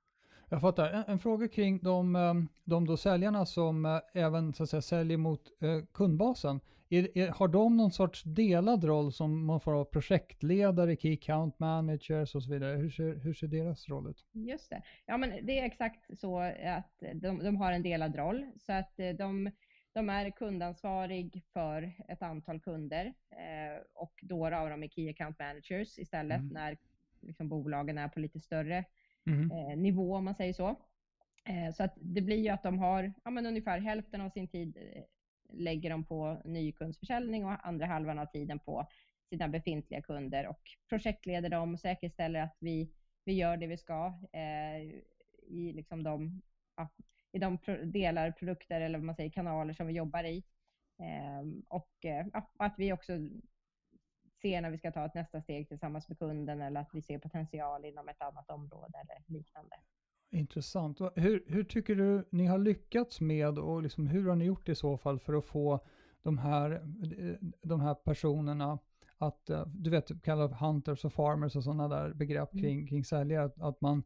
[0.50, 0.90] Jag fattar.
[0.90, 4.82] En, en, fråga kring de, ehm, de då säljarna som eh, även så att säga,
[4.82, 6.60] säljer mot eh, kundbasen.
[6.90, 11.58] Är, är, har de någon sorts delad roll som man får ha projektledare, key account
[11.58, 12.76] managers och så vidare?
[12.76, 14.26] Hur ser, hur ser deras roll ut?
[14.32, 14.82] Just det.
[15.06, 18.46] Ja, men det är exakt så att de, de har en delad roll.
[18.56, 19.50] Så att eh, de,
[19.92, 25.38] de är kundansvarig för ett antal kunder eh, och några av dem är Key Account
[25.38, 26.52] Managers istället mm.
[26.52, 26.76] när
[27.20, 28.84] liksom, bolagen är på lite större
[29.26, 29.50] mm.
[29.50, 30.68] eh, nivå om man säger så.
[31.44, 34.48] Eh, så att det blir ju att de har ja, men ungefär hälften av sin
[34.48, 35.02] tid eh,
[35.52, 38.88] lägger de på nykundsförsäljning och andra halvan av tiden på
[39.28, 42.92] sina befintliga kunder och projektleder dem och säkerställer att vi,
[43.24, 44.82] vi gör det vi ska eh,
[45.42, 46.42] i liksom de,
[46.76, 46.88] ja,
[47.32, 50.44] i de delar, produkter eller vad man säger, kanaler som vi jobbar i.
[50.98, 53.12] Eh, och eh, ja, att vi också
[54.42, 57.18] ser när vi ska ta ett nästa steg tillsammans med kunden eller att vi ser
[57.18, 59.76] potential inom ett annat område eller liknande.
[60.30, 61.00] Intressant.
[61.14, 64.74] Hur, hur tycker du ni har lyckats med och liksom, hur har ni gjort i
[64.74, 65.86] så fall för att få
[66.22, 66.82] de här,
[67.62, 68.78] de här personerna
[69.18, 72.64] att, eh, du vet, kalla hunters och farmers och sådana där begrepp mm.
[72.64, 74.02] kring, kring säljare, att, att man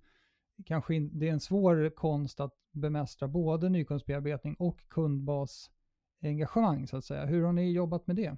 [0.67, 7.05] kanske in, det är en svår konst att bemästra både nykundsbearbetning och kundbasengagemang så att
[7.05, 7.27] säga.
[7.27, 8.37] Hur har ni jobbat med det?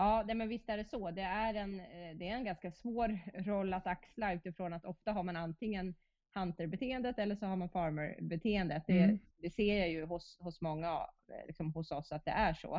[0.00, 1.10] Ja, det, men visst är det så.
[1.10, 5.12] Det är, en, eh, det är en ganska svår roll att axla utifrån att ofta
[5.12, 5.94] har man antingen
[6.34, 8.84] hunter-beteendet eller så har man farmer-beteendet.
[8.86, 9.18] Det, mm.
[9.36, 10.88] det, ser jag ju hos, hos många,
[11.28, 12.76] eh, liksom hos oss, att det är så.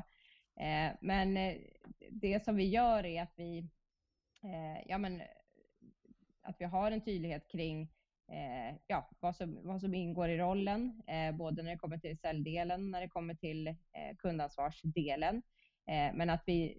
[0.60, 1.56] Eh, men eh,
[2.12, 3.58] det som vi gör är att vi,
[4.44, 5.22] eh, ja, men,
[6.42, 7.82] att vi har en tydlighet kring
[8.28, 11.02] eh, ja, vad, som, vad som ingår i rollen,
[11.34, 13.76] både när det kommer till säljdelen, när det kommer till
[14.18, 15.42] kundansvarsdelen.
[15.90, 16.78] Eh, men att vi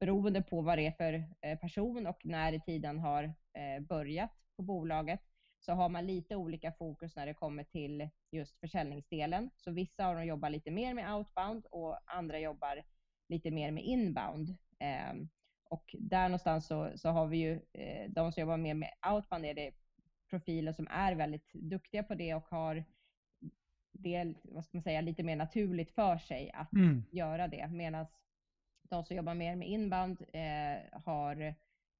[0.00, 4.30] beroende på vad det är för eh, person och när i tiden har eh, börjat
[4.56, 5.20] på bolaget
[5.60, 9.50] så har man lite olika fokus när det kommer till just försäljningsdelen.
[9.56, 12.82] Så vissa av dem jobbar lite mer med outbound och andra jobbar
[13.28, 14.56] lite mer med inbound.
[15.64, 17.60] Och där någonstans så, så har vi ju
[18.08, 19.72] de som jobbar mer med outbound är det
[20.30, 22.84] profiler som är väldigt duktiga på det och har
[23.98, 27.04] det, vad ska man säga, lite mer naturligt för sig att mm.
[27.10, 27.68] göra det.
[27.68, 28.06] Medan
[28.82, 31.54] de som jobbar mer med inbound eh, har,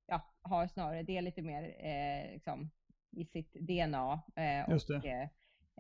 [0.07, 2.71] ja, har snarare det lite mer eh, liksom,
[3.11, 4.21] i sitt DNA.
[4.37, 5.29] Eh, och, eh,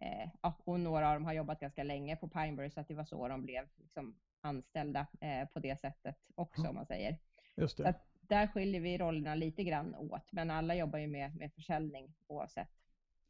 [0.00, 2.94] eh, ja, och några av dem har jobbat ganska länge på Pineberry så att det
[2.94, 6.70] var så de blev liksom, anställda eh, på det sättet också mm.
[6.70, 7.18] om man säger.
[7.57, 7.83] Just det.
[7.83, 11.52] Så att där skiljer vi rollerna lite grann åt, men alla jobbar ju med, med
[11.52, 12.68] försäljning oavsett.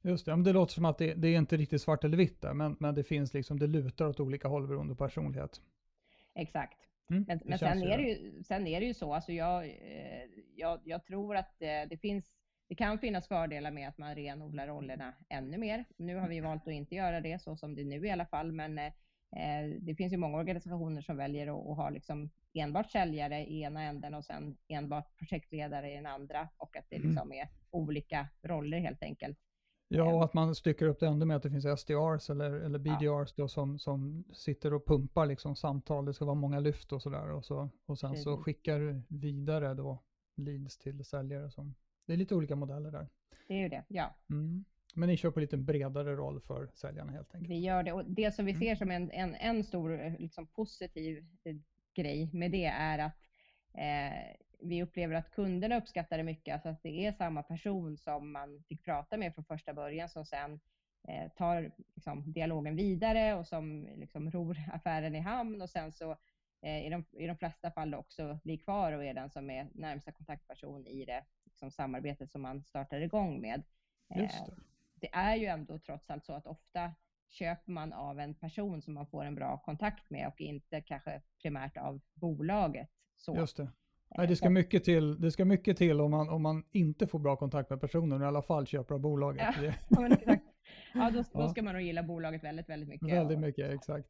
[0.03, 2.41] Just det, men det låter som att det, det är inte riktigt svart eller vitt
[2.41, 5.61] där, men, men det finns liksom, det lutar åt olika håll beroende på personlighet.
[6.35, 6.79] Exakt.
[7.11, 10.25] Mm, men, men sen, är det ju, sen är det ju så, alltså jag, eh,
[10.57, 12.33] jag, jag tror att det, det finns
[12.69, 15.85] det kan finnas fördelar med att man renodlar rollerna ännu mer.
[15.97, 18.27] Nu har vi valt att inte göra det så som det är nu i alla
[18.27, 18.93] fall, men eh,
[19.81, 23.83] det finns ju många organisationer som väljer att, att ha liksom enbart säljare i ena
[23.83, 27.09] änden och sen enbart projektledare i den andra och att det mm.
[27.09, 29.39] liksom är olika roller helt enkelt.
[29.88, 32.79] Ja, och att man stycker upp det ännu mer, att det finns SDRs eller, eller
[32.79, 37.03] BDRs då som, som sitter och pumpar liksom samtal, det ska vara många lyft och
[37.03, 40.03] sådär och, så, och sen så skickar vidare då
[40.37, 41.74] leads till säljare som
[42.07, 43.09] det är lite olika modeller där.
[43.48, 44.14] Det är ju det, ja.
[44.31, 44.64] Mm.
[44.94, 47.51] Men ni kör på lite bredare roll för säljarna helt enkelt?
[47.51, 48.61] Vi gör det och det som vi mm.
[48.61, 51.57] ser som en, en, en stor liksom, positiv eh,
[51.94, 53.16] grej med det är att
[53.74, 58.33] eh, vi upplever att kunderna uppskattar det mycket, alltså att det är samma person som
[58.33, 60.61] man fick prata med från första början som sen
[61.09, 66.16] eh, tar liksom, dialogen vidare och som liksom, ror affären i hamn och sen så
[66.62, 69.68] eh, i, de, i de flesta fall också blir kvar och är den som är
[69.75, 73.62] närmsta kontaktperson i det liksom, samarbetet som man startar igång med.
[74.14, 74.57] Just det.
[74.94, 76.94] det är ju ändå trots allt så att ofta
[77.29, 81.23] köper man av en person som man får en bra kontakt med och inte kanske
[81.42, 82.90] primärt av bolaget.
[83.16, 83.37] Så.
[83.37, 83.68] Just det.
[84.16, 87.18] Nej, det, ska mycket till, det ska mycket till om man, om man inte får
[87.18, 89.42] bra kontakt med personen och i alla fall köper av bolaget.
[89.88, 90.44] Ja, exakt.
[90.94, 93.09] Ja, då, då ska man nog gilla bolaget väldigt, väldigt mycket.
[93.09, 94.09] Väldigt mycket, exakt.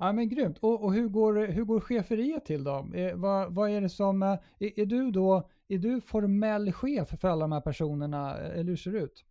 [0.00, 0.58] Ja, men grymt.
[0.58, 2.88] Och, och, hur, går, hur går cheferiet till då?
[2.94, 7.28] Eh, vad, vad är det som, är, är, du då, är du formell chef för
[7.28, 9.24] alla de här personerna, eller hur ser det ut?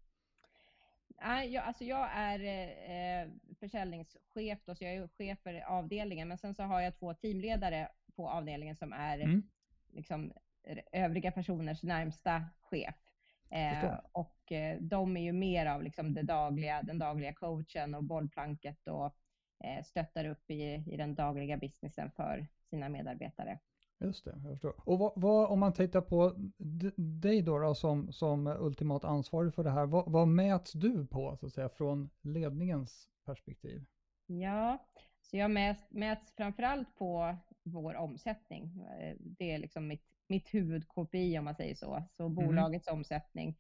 [1.22, 6.38] Nej, jag, alltså jag är eh, försäljningschef, då, så jag är chef för avdelningen, men
[6.38, 9.44] sen så har jag två teamledare på avdelningen som är mm.
[9.96, 10.34] Liksom,
[10.92, 12.96] övriga personers närmsta chef.
[13.50, 18.04] Eh, och eh, de är ju mer av liksom det dagliga, den dagliga coachen och
[18.04, 19.06] bollplanket och
[19.64, 23.60] eh, stöttar upp i, i den dagliga businessen för sina medarbetare.
[24.00, 24.74] Just det, jag förstår.
[24.78, 26.34] Och vad, vad, om man tittar på
[26.96, 31.38] dig då, då som, som ultimat ansvarig för det här, vad, vad mäts du på
[31.38, 33.86] så att säga från ledningens perspektiv?
[34.26, 34.86] Ja,
[35.22, 38.64] så jag mäts, mäts framförallt på vår omsättning.
[39.00, 42.04] Eh, det är liksom mitt, mitt huvud-KPI om man säger så.
[42.12, 42.36] Så mm.
[42.36, 43.58] bolagets omsättning.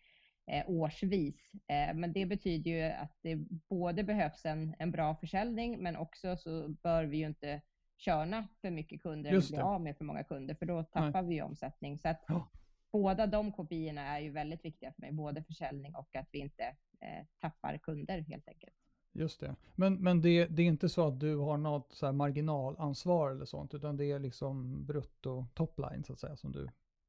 [0.48, 1.36] eh, årsvis.
[1.54, 3.36] Eh, men det betyder ju att det
[3.70, 7.62] både behövs en, en bra försäljning, men också så bör vi ju inte
[7.98, 11.36] körna för mycket kunder eller bli av med för många kunder, för då tappar Nej.
[11.36, 11.98] vi omsättning.
[11.98, 12.50] Så att ja.
[12.91, 16.63] båda de kopiorna är ju väldigt viktiga för mig, både försäljning och att vi inte
[17.02, 18.76] eh, tappar kunder helt enkelt.
[19.15, 19.56] Just det.
[19.75, 23.73] Men, men det, det är inte så att du har något så marginalansvar eller sånt,
[23.73, 26.67] utan det är liksom brutto topline så att säga som du...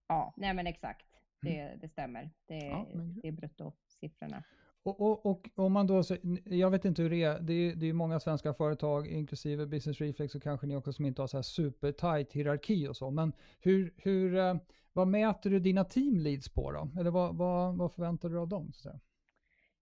[0.08, 1.06] Ja, nej men exakt.
[1.40, 1.78] Det, mm.
[1.80, 2.30] det stämmer.
[2.46, 3.20] Det, ja, men...
[3.22, 4.42] det är bruttosiffrorna.
[4.82, 6.02] Och, och, och, om man då,
[6.44, 10.00] jag vet inte hur det är, det är, det är många svenska företag, inklusive Business
[10.00, 13.32] Reflex och kanske ni också som inte har så här supertight hierarki och så, men
[13.60, 14.56] hur, hur, eh,
[14.92, 17.00] vad mäter du dina team leads på då?
[17.00, 18.72] Eller vad, vad, vad förväntar du av dem?
[18.72, 19.00] Så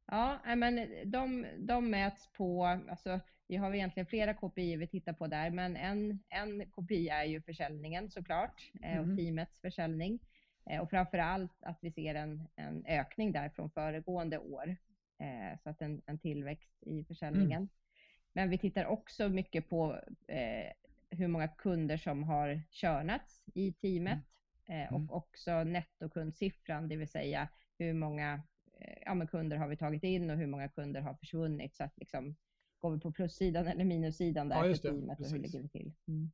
[0.06, 5.26] Ja, men de, de mäts på, alltså, vi har egentligen flera KPI vi tittar på
[5.26, 8.98] där, men en, en KPI är ju försäljningen såklart mm.
[8.98, 10.20] och teamets försäljning.
[10.70, 14.76] Eh, och framför allt att vi ser en, en ökning där från föregående år.
[15.18, 17.58] Eh, så att en, en tillväxt i försäljningen.
[17.58, 17.68] Mm.
[18.32, 20.72] Men vi tittar också mycket på eh,
[21.10, 24.18] hur många kunder som har körnats i teamet
[24.66, 24.88] mm.
[24.88, 25.10] och mm.
[25.10, 28.42] också nettokundsiffran, det vill säga hur många
[29.04, 31.76] ja, kunder har vi tagit in och hur många kunder har försvunnit.
[31.76, 32.36] Så att liksom,
[32.78, 35.92] går vi på plussidan eller minussidan där ja, för teamet och hur ligger vi till.
[36.08, 36.30] Mm.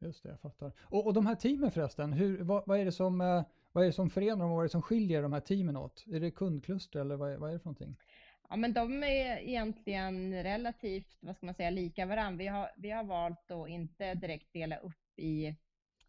[0.00, 0.72] Just det, jag fattar.
[0.80, 3.86] Och, och de här teamen förresten, hur, vad, vad, är det som, eh, vad är
[3.86, 6.04] det som förenar dem och vad är det som skiljer de här teamen åt?
[6.06, 7.96] Är det kundkluster eller vad är, vad är det för någonting?
[8.48, 12.38] Ja, men de är egentligen relativt, vad ska man säga, lika varandra.
[12.38, 15.54] Vi har, vi har valt att inte direkt dela upp i,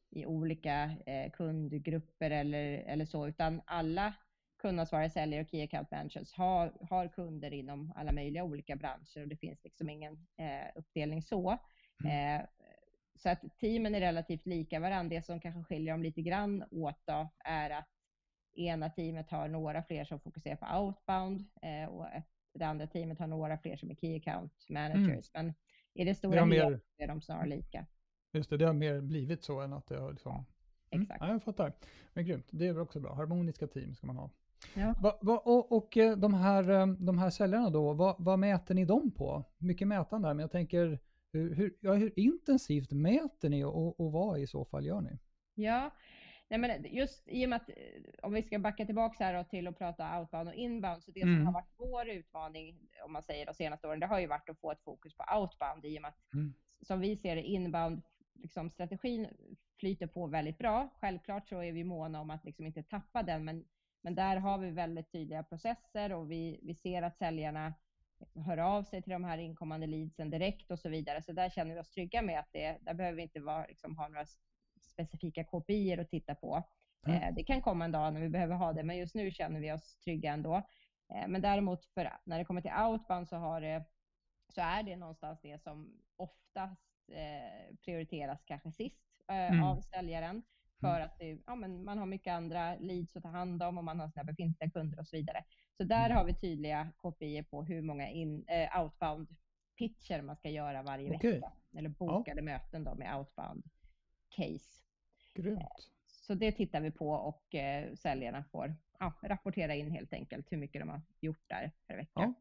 [0.09, 4.13] i olika eh, kundgrupper eller, eller så, utan alla
[4.59, 9.27] kundansvariga säljare och key account managers har, har kunder inom alla möjliga olika branscher och
[9.27, 11.57] det finns liksom ingen eh, uppdelning så.
[12.03, 12.41] Mm.
[12.41, 12.45] Eh,
[13.15, 15.15] så att teamen är relativt lika varandra.
[15.15, 17.89] Det som kanske skiljer dem lite grann åt då, är att
[18.55, 22.05] ena teamet har några fler som fokuserar på outbound eh, och
[22.53, 25.31] det andra teamet har några fler som är key account managers.
[25.33, 25.45] Mm.
[25.45, 25.53] Men
[25.93, 27.85] i det stora hela är de snarare lika.
[28.33, 30.45] Just det, det har mer blivit så än att det har liksom...
[30.91, 31.01] Mm.
[31.01, 31.21] Exakt.
[31.21, 31.73] Ja, jag fattar.
[32.13, 33.13] Men grymt, det är väl också bra.
[33.15, 34.29] Harmoniska team ska man ha.
[34.73, 34.95] Ja.
[35.01, 38.75] Va, va, och, och eh, de, här, eh, de här säljarna då, vad, vad mäter
[38.75, 39.43] ni dem på?
[39.57, 40.99] Mycket mätande där, men jag tänker
[41.31, 45.19] hur, hur, ja, hur intensivt mäter ni och, och vad i så fall gör ni?
[45.55, 45.91] Ja,
[46.49, 47.75] Nej, men just i och med att, eh,
[48.21, 51.37] om vi ska backa tillbaka här till att prata outbound och inbound, så det mm.
[51.37, 54.49] som har varit vår utmaning, om man säger de senaste åren, det har ju varit
[54.49, 56.53] att få ett fokus på outbound i och med att, mm.
[56.81, 58.01] som vi ser det, inbound,
[58.33, 59.27] liksom, strategin
[59.79, 60.89] flyter på väldigt bra.
[61.01, 63.65] Självklart så är vi måna om att liksom inte tappa den, men,
[64.01, 67.73] men där har vi väldigt tydliga processer och vi, vi ser att säljarna
[68.45, 71.21] hör av sig till de här inkommande leadsen direkt och så vidare.
[71.21, 73.97] Så där känner vi oss trygga med att det, där behöver vi inte vara, liksom,
[73.97, 74.25] ha några
[74.81, 76.63] specifika KPI att titta på.
[77.07, 77.23] Mm.
[77.23, 79.59] Eh, det kan komma en dag när vi behöver ha det, men just nu känner
[79.59, 80.55] vi oss trygga ändå.
[81.13, 83.85] Eh, men däremot för, när det kommer till outbound så, har det,
[84.49, 89.63] så är det någonstans det som oftast eh, prioriteras kanske sist eh, mm.
[89.63, 90.43] av säljaren.
[90.79, 91.05] För mm.
[91.05, 93.99] att det, ja, men man har mycket andra leads att ta hand om och man
[93.99, 95.43] har sina befintliga kunder och så vidare.
[95.77, 96.17] Så där mm.
[96.17, 99.27] har vi tydliga kopior på hur många in, eh, outbound
[99.77, 101.31] pitcher man ska göra varje okay.
[101.31, 101.51] vecka.
[101.77, 102.43] Eller bokade ja.
[102.43, 103.63] möten då med outbound
[104.29, 104.83] case.
[105.35, 105.59] Grymt.
[105.59, 105.67] Eh,
[106.07, 110.57] så det tittar vi på och eh, säljarna får ja, rapportera in helt enkelt hur
[110.57, 112.11] mycket de har gjort där per vecka.
[112.13, 112.33] Ja.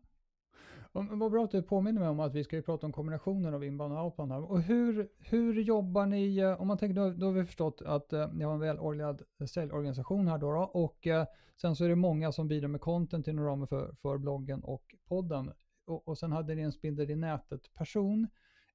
[0.92, 3.64] Vad bra att du påminner mig om att vi ska ju prata om kombinationen av
[3.64, 4.50] inbound och outbound här.
[4.50, 8.12] Och hur, hur jobbar ni, eh, om man tänker, då, då har vi förstått att
[8.12, 11.26] eh, ni har en välorganiserad säljorganisation här då, då och eh,
[11.60, 14.94] sen så är det många som bidrar med content inom ramen för, för bloggen och
[15.08, 15.52] podden.
[15.86, 18.28] Och, och sen hade ni en spindel i nätet-person.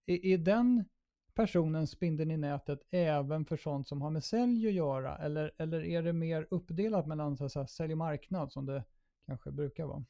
[0.06, 0.86] Är, är den
[1.34, 5.18] personen spindeln i nätet även för sånt som har med sälj att göra?
[5.18, 8.84] Eller, eller är det mer uppdelat mellan så här, sälj och marknad som det
[9.26, 10.06] kanske brukar vara?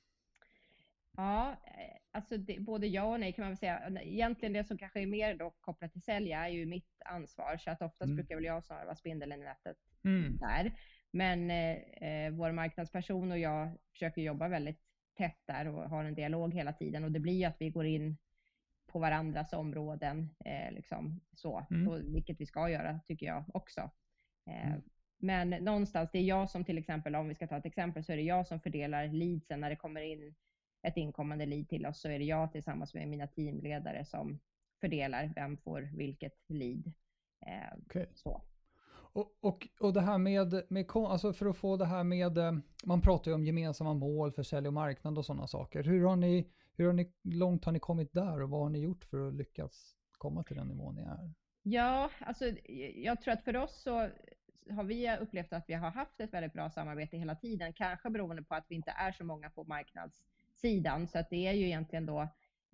[1.18, 4.02] Ja, eh, alltså det, både ja och nej kan man väl säga.
[4.02, 7.72] Egentligen det som kanske är mer då kopplat till sälja är ju mitt ansvar, så
[7.72, 8.16] att oftast mm.
[8.16, 10.38] brukar väl jag snarare vara spindeln i nätet mm.
[10.38, 10.74] där.
[11.12, 11.78] Men eh,
[12.10, 14.82] eh, vår marknadsperson och jag försöker jobba väldigt
[15.18, 17.86] tätt där och har en dialog hela tiden och det blir ju att vi går
[17.86, 18.18] in
[18.88, 21.88] på varandras områden, eh, liksom så, mm.
[21.88, 23.92] och, vilket vi ska göra tycker jag också.
[24.50, 24.82] Eh, mm.
[25.18, 28.12] Men någonstans, det är jag som till exempel, om vi ska ta ett exempel, så
[28.12, 30.36] är det jag som fördelar leadsen när det kommer in
[30.84, 34.40] ett inkommande lead till oss så är det jag tillsammans med mina teamledare som
[34.82, 36.92] fördelar vem får vilket lead.
[37.46, 38.06] Eh, okay.
[38.14, 38.42] så.
[39.14, 42.54] Och, och, och det här med, med, alltså för att få det här med, eh,
[42.86, 45.84] man pratar ju om gemensamma mål för sälj och marknad och sådana saker.
[45.84, 48.80] Hur har ni, hur har ni, långt har ni kommit där och vad har ni
[48.80, 51.34] gjort för att lyckas komma till den nivån ni är?
[51.64, 52.46] Ja, alltså
[52.96, 54.10] jag tror att för oss så
[54.72, 58.44] har vi upplevt att vi har haft ett väldigt bra samarbete hela tiden, kanske beroende
[58.44, 59.64] på att vi inte är så många på
[60.64, 61.08] marknadssidan.
[61.08, 62.22] Så att det är ju egentligen då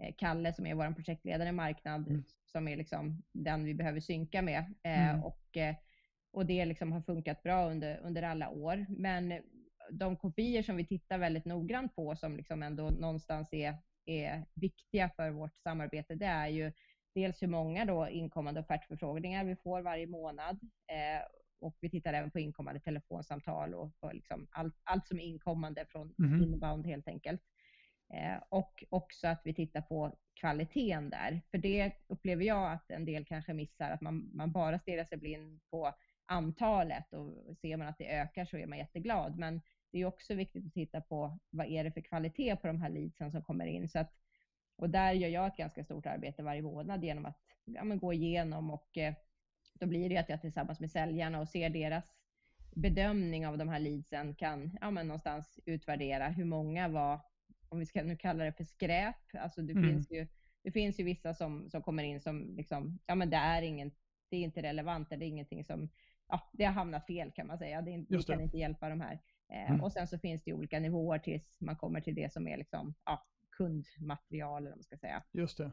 [0.02, 2.24] eh, Kalle som är vår projektledare i marknad mm.
[2.46, 4.74] som är liksom den vi behöver synka med.
[4.84, 5.24] Eh, mm.
[5.24, 5.76] Och, eh,
[6.32, 8.86] och det liksom har funkat bra under, under alla år.
[8.90, 9.42] Men
[9.92, 13.76] de kopior som vi tittar väldigt noggrant på som liksom ändå någonstans är,
[14.06, 16.72] är viktiga för vårt samarbete, det är ju
[17.16, 20.60] dels hur många då inkommande offertförfrågningar vi får varje månad.
[20.88, 21.26] Eh,
[21.62, 25.86] och vi tittar även på inkommande telefonsamtal och, och liksom allt, allt som är inkommande
[25.86, 26.44] från mm.
[26.44, 27.42] inbound helt enkelt.
[28.14, 31.42] Eh, och också att vi tittar på kvaliteten där.
[31.52, 35.18] För det upplever jag att en del kanske missar, att man, man bara stirrar sig
[35.18, 35.96] blind på
[36.26, 39.38] antalet och ser man att det ökar så är man jätteglad.
[39.38, 42.82] Men det är också viktigt att titta på vad är det för kvalitet på de
[42.82, 43.90] här leadsen som kommer in.
[43.90, 44.16] Så att
[44.80, 48.72] och där gör jag ett ganska stort arbete varje månad genom att ja, gå igenom
[48.72, 49.14] och eh,
[49.74, 52.06] då blir det att jag tillsammans med säljarna och ser deras
[52.76, 57.20] bedömning av de här leadsen kan ja, men någonstans utvärdera hur många var,
[57.70, 59.90] om vi ska nu kalla det för skräp, alltså det, mm.
[59.90, 60.28] finns, ju,
[60.64, 63.92] det finns ju vissa som, som kommer in som liksom, ja men det är, ingen,
[64.30, 65.90] det är inte relevant, det är ingenting som,
[66.28, 69.20] ja det har hamnat fel kan man säga, det, vi kan inte hjälpa de här.
[69.50, 69.82] Eh, mm.
[69.82, 72.94] Och sen så finns det olika nivåer tills man kommer till det som är liksom,
[73.06, 75.24] ja, kundmaterial, eller vad man ska säga.
[75.32, 75.72] Just det.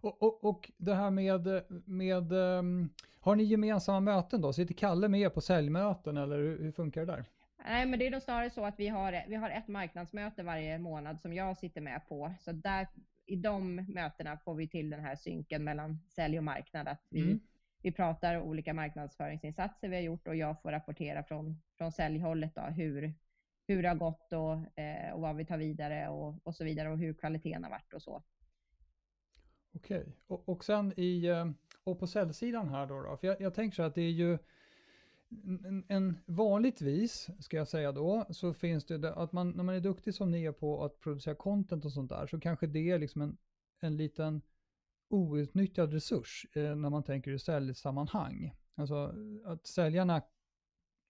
[0.00, 4.52] Och, och, och det här med, med um, har ni gemensamma möten då?
[4.52, 7.24] Sitter Kalle med på säljmöten eller hur, hur funkar det där?
[7.64, 10.78] Nej, men det är då snarare så att vi har, vi har ett marknadsmöte varje
[10.78, 12.34] månad som jag sitter med på.
[12.40, 12.86] Så där,
[13.26, 16.88] i de mötena får vi till den här synken mellan sälj och marknad.
[16.88, 17.40] Att vi, mm.
[17.82, 22.60] vi pratar olika marknadsföringsinsatser vi har gjort och jag får rapportera från, från säljhållet då,
[22.62, 23.14] hur,
[23.66, 26.90] hur det har gått och, eh, och vad vi tar vidare och, och så vidare
[26.90, 28.22] och hur kvaliteten har varit och så.
[29.72, 31.50] Okej, och, och sen i, eh,
[31.84, 34.38] och på säljsidan här då, då för jag, jag tänker så att det är ju
[35.30, 39.80] en, en, vanligtvis, ska jag säga då, så finns det att man, när man är
[39.80, 42.98] duktig som ni är på att producera content och sånt där, så kanske det är
[42.98, 43.36] liksom en,
[43.80, 44.42] en liten
[45.08, 48.54] outnyttjad resurs eh, när man tänker i säljsammanhang.
[48.74, 49.14] Alltså
[49.44, 50.22] att säljarna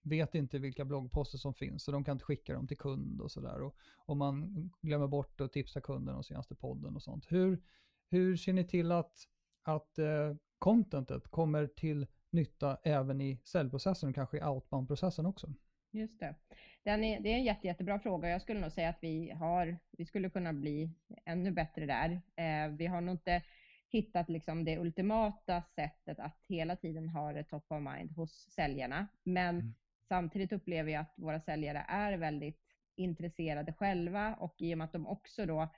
[0.02, 3.30] vet inte vilka bloggposter som finns så de kan inte skicka dem till kund och
[3.30, 3.62] sådär.
[3.62, 7.26] Och, och man glömmer bort att tipsa kunden om senaste podden och sånt.
[7.28, 7.62] Hur,
[8.10, 9.28] hur ser ni till att,
[9.62, 15.52] att eh, contentet kommer till nytta även i säljprocessen och kanske i outbound-processen också?
[15.90, 16.34] Just det.
[16.82, 18.28] Den är, det är en jätte, jättebra fråga.
[18.28, 20.90] Jag skulle nog säga att vi, har, vi skulle kunna bli
[21.24, 22.20] ännu bättre där.
[22.36, 23.42] Eh, vi har nog inte
[23.88, 29.06] hittat liksom det ultimata sättet att hela tiden ha det top of mind hos säljarna.
[29.24, 29.74] Men mm.
[30.10, 32.60] Samtidigt upplever jag att våra säljare är väldigt
[32.96, 35.68] intresserade själva och i och med att de också då,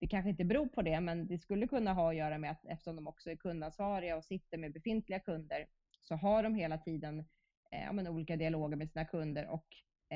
[0.00, 2.64] det kanske inte beror på det, men det skulle kunna ha att göra med att
[2.64, 5.66] eftersom de också är kundansvariga och sitter med befintliga kunder
[6.10, 7.18] så har de hela tiden
[7.70, 9.66] eh, men, olika dialoger med sina kunder och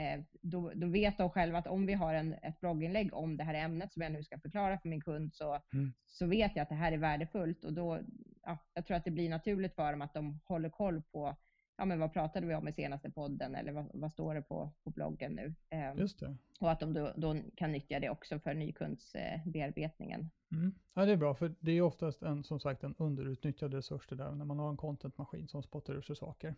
[0.00, 3.44] eh, då, då, vet de själva att om vi har en, ett blogginlägg om det
[3.44, 5.92] här ämnet som jag nu ska förklara för min kund så, mm.
[6.06, 8.00] så vet jag att det här är värdefullt och då,
[8.42, 11.36] ja, jag tror att det blir naturligt för dem att de håller koll på
[11.76, 14.72] ja, men vad pratade vi om i senaste podden eller vad, vad står det på,
[14.84, 15.54] på bloggen nu?
[15.70, 16.36] Eh, Just det.
[16.60, 20.30] Och att de då, då, kan nyttja det också för nykundsbearbetningen.
[20.52, 20.74] Mm.
[20.94, 24.16] Ja, det är bra, för det är oftast en, som sagt en underutnyttjad resurs det
[24.16, 26.54] där när man har en contentmaskin som spottar ur sig saker.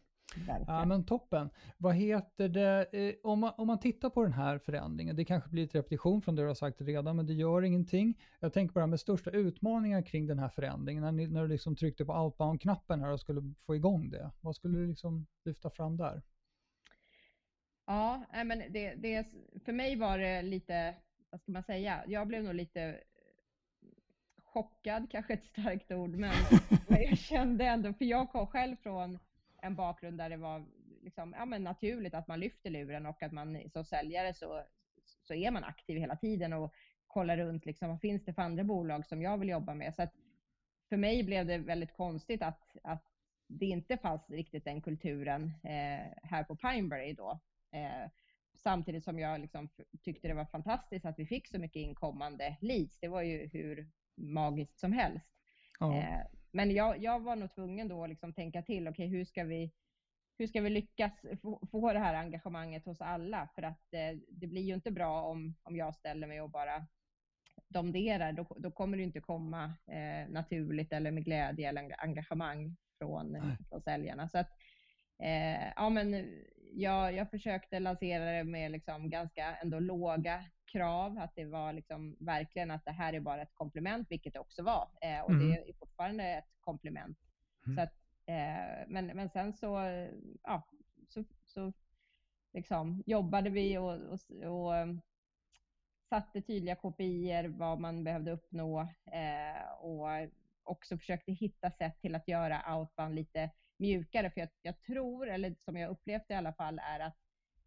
[0.67, 1.51] Ja, men toppen.
[1.79, 5.51] Vad heter det, eh, om, man, om man tittar på den här förändringen, det kanske
[5.51, 8.19] blir lite repetition från det du har sagt redan, men det gör ingenting.
[8.41, 11.77] Jag tänker bara med största utmaningar kring den här förändringen, när, ni, när du liksom
[11.77, 14.31] tryckte på outbound-knappen här och skulle få igång det.
[14.41, 16.23] Vad skulle du liksom lyfta fram där?
[17.87, 19.27] Ja, men det, det,
[19.65, 20.95] för mig var det lite,
[21.31, 23.01] vad ska man säga, jag blev nog lite
[24.45, 26.33] chockad, kanske ett starkt ord, men
[26.89, 29.19] jag kände ändå, för jag kom själv från
[29.67, 30.67] en bakgrund där det var
[31.03, 34.63] liksom, ja, men naturligt att man lyfter luren och att man som säljare så,
[35.05, 36.75] så är man aktiv hela tiden och
[37.07, 39.95] kollar runt liksom, vad finns det för andra bolag som jag vill jobba med.
[39.95, 40.07] Så
[40.89, 43.05] för mig blev det väldigt konstigt att, att
[43.47, 47.41] det inte fanns riktigt den kulturen eh, här på Pineberry då.
[47.73, 48.11] Eh,
[48.55, 49.69] samtidigt som jag liksom
[50.03, 52.99] tyckte det var fantastiskt att vi fick så mycket inkommande leads.
[53.01, 55.33] Det var ju hur magiskt som helst.
[55.81, 55.97] Ja.
[55.97, 56.27] Eh,
[56.57, 59.45] men jag, jag var nog tvungen då att liksom tänka till, okej okay, hur ska
[59.45, 59.73] vi
[60.39, 63.49] hur ska vi lyckas få, få det här engagemanget hos alla?
[63.55, 66.87] För att eh, det blir ju inte bra om, om jag ställer mig och bara
[67.69, 68.33] domderar.
[68.33, 73.83] Då, då kommer det inte komma eh, naturligt eller med glädje eller engagemang från, från
[73.83, 74.29] säljarna.
[74.29, 74.51] Så att,
[75.23, 76.35] eh, ja, men
[76.77, 82.17] jag, jag försökte lansera det med liksom ganska ändå låga krav, att det var liksom
[82.21, 84.89] verkligen att det här är bara ett komplement, vilket det också var.
[85.01, 85.49] Eh, och mm.
[85.49, 87.19] det är fortfarande ett komplement.
[87.67, 87.77] Mm.
[87.77, 87.93] Så att
[88.27, 89.79] Eh, men, men sen så,
[90.43, 90.69] ja,
[91.09, 91.73] så, så
[92.53, 94.73] liksom jobbade vi och, och, och
[96.09, 98.81] satte tydliga KPI vad man behövde uppnå
[99.13, 100.09] eh, och
[100.63, 104.31] också försökte hitta sätt till att göra outbound lite mjukare.
[104.31, 107.17] För jag, jag, tror, eller som jag upplevt i alla fall, är att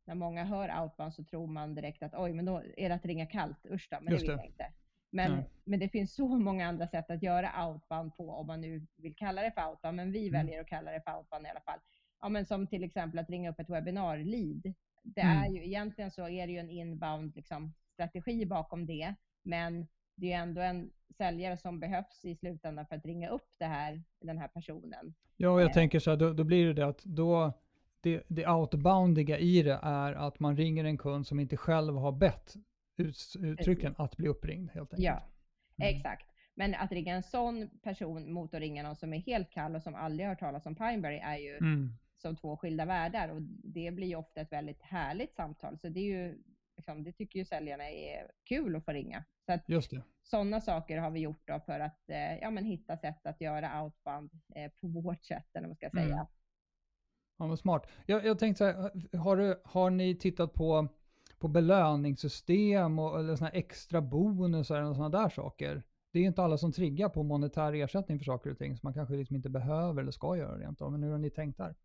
[0.05, 3.05] när många hör outbound så tror man direkt att oj, men då är det att
[3.05, 3.65] ringa kallt.
[3.65, 4.73] Usch då, men Just det vill jag inte.
[5.11, 5.45] Men, mm.
[5.63, 9.15] men det finns så många andra sätt att göra outbound på om man nu vill
[9.15, 10.31] kalla det för outbound, men vi mm.
[10.31, 11.79] väljer att kalla det för outbound i alla fall.
[12.21, 14.73] Ja, men som till exempel att ringa upp ett webbinar-lead.
[15.03, 15.37] Det mm.
[15.37, 20.33] är ju egentligen så är det ju en inbound liksom, strategi bakom det, men det
[20.33, 24.37] är ändå en säljare som behövs i slutändan för att ringa upp det här, den
[24.37, 25.13] här personen.
[25.37, 25.73] Ja, jag eh.
[25.73, 27.53] tänker så här, då, då, blir det det att då,
[28.01, 32.11] det, det outboundiga i det är att man ringer en kund som inte själv har
[32.11, 32.55] bett
[32.97, 35.05] uttryckligen att bli uppringd helt enkelt.
[35.05, 35.23] Ja,
[35.77, 35.95] mm.
[35.95, 36.25] exakt.
[36.55, 39.81] Men att ringa en sån person mot att ringa någon som är helt kall och
[39.81, 41.93] som aldrig har hört talas om Pineberry är ju mm.
[42.17, 45.77] som två skilda världar och det blir ju ofta ett väldigt härligt samtal.
[45.77, 46.43] Så det är ju
[46.79, 49.25] liksom, det tycker ju säljarna är kul att få ringa.
[49.45, 50.01] Så att Just det.
[50.23, 53.83] Sådana saker har vi gjort då för att eh, ja, men hitta sätt att göra
[53.83, 56.13] outbound eh, på vårt sätt, eller vad man ska säga.
[56.13, 56.25] Mm.
[57.37, 57.87] Ja, men smart.
[58.05, 60.87] Jag, jag tänkte så här, har, du, har ni tittat på,
[61.39, 65.83] på belöningssystem och, eller såna extra bonusar och sådana där saker?
[66.11, 68.93] Det är inte alla som triggar på monetär ersättning för saker och ting som man
[68.93, 70.91] kanske liksom inte behöver eller ska göra rent av.
[70.91, 71.75] Men hur har ni tänkt där?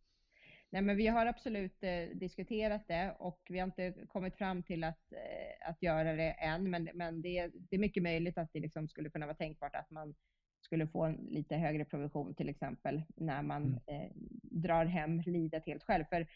[0.75, 4.85] Nej, men vi har absolut eh, diskuterat det och vi har inte kommit fram till
[4.85, 8.61] att, eh, att göra det än, men, men det, det är mycket möjligt att det
[8.61, 10.15] liksom skulle kunna vara tänkbart att man
[10.61, 14.03] skulle få en lite högre provision till exempel när man mm.
[14.03, 14.11] eh,
[14.43, 16.05] drar hem lidet helt själv.
[16.05, 16.27] För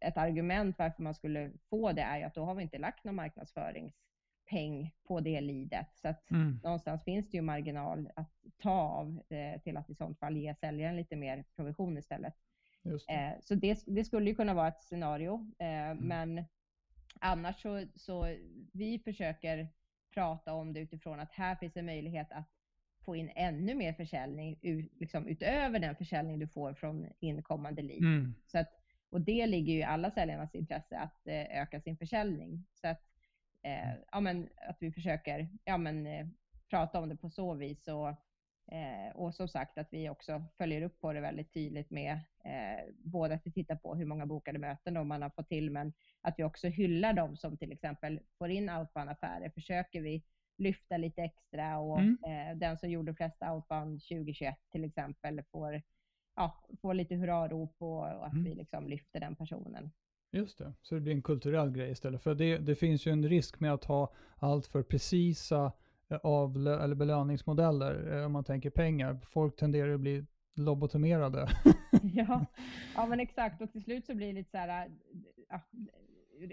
[0.00, 3.04] ett argument varför man skulle få det är ju att då har vi inte lagt
[3.04, 5.88] någon marknadsföringspeng på det lidet.
[5.94, 6.60] Så att mm.
[6.62, 10.54] någonstans finns det ju marginal att ta av eh, till att i sånt fall ge
[10.54, 12.34] säljaren lite mer provision istället.
[12.86, 13.14] Det.
[13.14, 15.98] Eh, så det, det, skulle ju kunna vara ett scenario, eh, mm.
[15.98, 16.44] men
[17.20, 18.36] annars så, så
[18.72, 19.68] vi försöker
[20.14, 22.50] prata om det utifrån att här finns en möjlighet att
[23.06, 24.58] få in ännu mer försäljning
[25.00, 28.02] liksom utöver den försäljning du får från inkommande lead.
[28.02, 28.34] Mm.
[28.46, 28.68] Så att,
[29.10, 32.66] och det ligger ju i alla säljarnas intresse att eh, öka sin försäljning.
[32.74, 33.02] Så att,
[33.62, 36.26] eh, ja, men, att vi försöker ja, men, eh,
[36.70, 38.14] prata om det på så vis och
[38.72, 42.12] Eh, och som sagt att vi också följer upp på det väldigt tydligt med
[42.44, 45.92] eh, både att vi tittar på hur många bokade möten man har fått till, men
[46.20, 49.50] att vi också hyllar dem som till exempel får in outbound-affärer.
[49.50, 50.22] Försöker vi
[50.58, 52.18] lyfta lite extra och mm.
[52.24, 55.82] eh, den som gjorde flest outbound 2021 till exempel får,
[56.36, 58.44] ja, får lite hurrarop och, och att mm.
[58.44, 59.90] vi liksom lyfter den personen.
[60.32, 62.22] Just det, så det blir en kulturell grej istället.
[62.22, 65.72] För det, det finns ju en risk med att ha allt för precisa
[66.22, 69.20] av eller belöningsmodeller eh, om man tänker pengar.
[69.32, 70.26] Folk tenderar att bli
[70.56, 71.48] lobotomerade.
[72.02, 72.46] ja.
[72.94, 73.62] ja, men exakt.
[73.62, 74.90] Och till slut så blir det lite så här,
[75.48, 75.60] ja,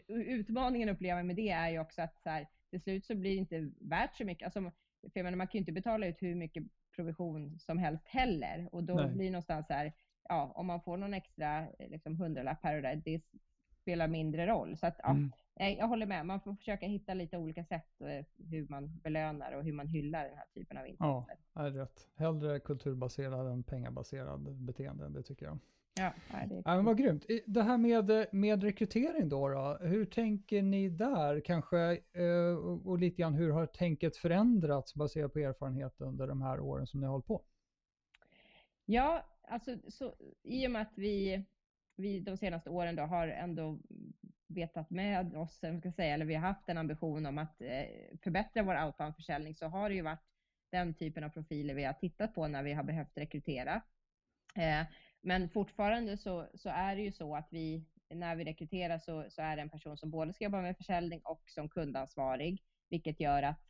[0.07, 3.31] utmaningen upplever jag med det är ju också att så här, till slut så blir
[3.31, 4.45] det inte värt så mycket.
[4.45, 4.61] Alltså,
[5.01, 6.63] för jag menar, man kan ju inte betala ut hur mycket
[6.95, 8.69] provision som helst heller.
[8.71, 9.09] Och då Nej.
[9.09, 9.93] blir det någonstans så här,
[10.29, 13.21] ja, om man får någon extra liksom, hundralapp här och där, det
[13.83, 14.77] spelar mindre roll.
[14.77, 15.31] Så att, ja, mm.
[15.77, 16.25] jag håller med.
[16.25, 20.23] Man får försöka hitta lite olika sätt eh, hur man belönar och hur man hyllar
[20.23, 21.37] den här typen av insatser.
[21.53, 22.07] Ja, är rätt.
[22.15, 25.59] Hellre kulturbaserad än pengabaserad beteende, det tycker jag.
[25.95, 26.13] Ja,
[26.49, 27.25] det ja, men vad grymt.
[27.45, 31.39] Det här med, med rekrytering då, då, hur tänker ni där?
[31.39, 31.79] Kanske,
[32.13, 32.55] eh,
[32.85, 36.99] och lite grann hur har tänket förändrats baserat på erfarenhet under de här åren som
[36.99, 37.43] ni har hållit på?
[38.85, 41.45] Ja, alltså så, i och med att vi
[41.95, 43.79] vi de senaste åren då har ändå
[44.47, 47.85] vetat med oss, ska säga, eller vi har haft en ambition om att eh,
[48.23, 50.23] förbättra vår outbound-försäljning så har det ju varit
[50.71, 53.81] den typen av profiler vi har tittat på när vi har behövt rekrytera.
[54.55, 54.85] Eh,
[55.21, 59.41] men fortfarande så, så är det ju så att vi, när vi rekryterar så, så
[59.41, 63.43] är det en person som både ska jobba med försäljning och som kundansvarig, vilket gör
[63.43, 63.61] att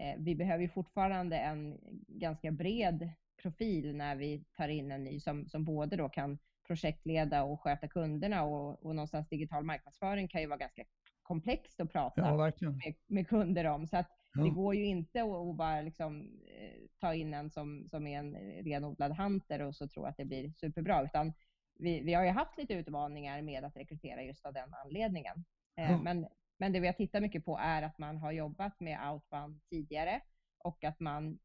[0.00, 3.10] eh, vi behöver fortfarande en ganska bred
[3.42, 7.88] profil när vi tar in en ny som, som både då kan projektleda och sköta
[7.88, 10.84] kunderna och, och någonstans digital marknadsföring kan ju vara ganska
[11.22, 13.86] komplext att prata ja, med, med, kunder om.
[13.86, 14.42] Så att ja.
[14.42, 16.20] det går ju inte att, bara liksom,
[16.58, 18.34] eh, ta in en som, som är en
[18.64, 21.32] renodlad hunter och så tro att det blir superbra, utan
[21.78, 25.44] vi, vi har ju haft lite utmaningar med att rekrytera just av den anledningen.
[25.76, 26.02] Eh, ja.
[26.02, 26.26] men,
[26.58, 30.20] men det vi har tittat mycket på är att man har jobbat med outbound tidigare
[30.58, 31.38] och att man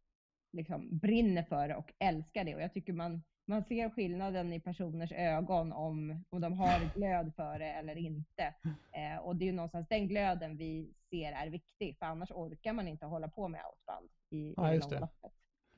[0.52, 2.56] liksom brinner för det och älskar det.
[2.56, 7.36] Och jag tycker man man ser skillnaden i personers ögon om, om de har glöd
[7.36, 8.54] för det eller inte.
[8.92, 12.74] Eh, och det är ju någonstans den glöden vi ser är viktig, för annars orkar
[12.74, 15.10] man inte hålla på med outbound i, ja, just det.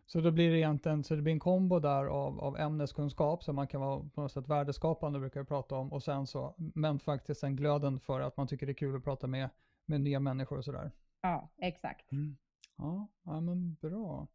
[0.05, 3.55] Så då blir det egentligen så det blir en kombo där av, av ämneskunskap som
[3.55, 6.99] man kan vara på något sätt värdeskapande brukar vi prata om och sen så, men
[6.99, 9.49] faktiskt en glöden för att man tycker det är kul att prata med,
[9.85, 10.91] med nya människor och sådär.
[11.21, 12.11] Ja, exakt.
[12.11, 12.37] Mm.
[12.79, 14.27] Ja, ja, men bra.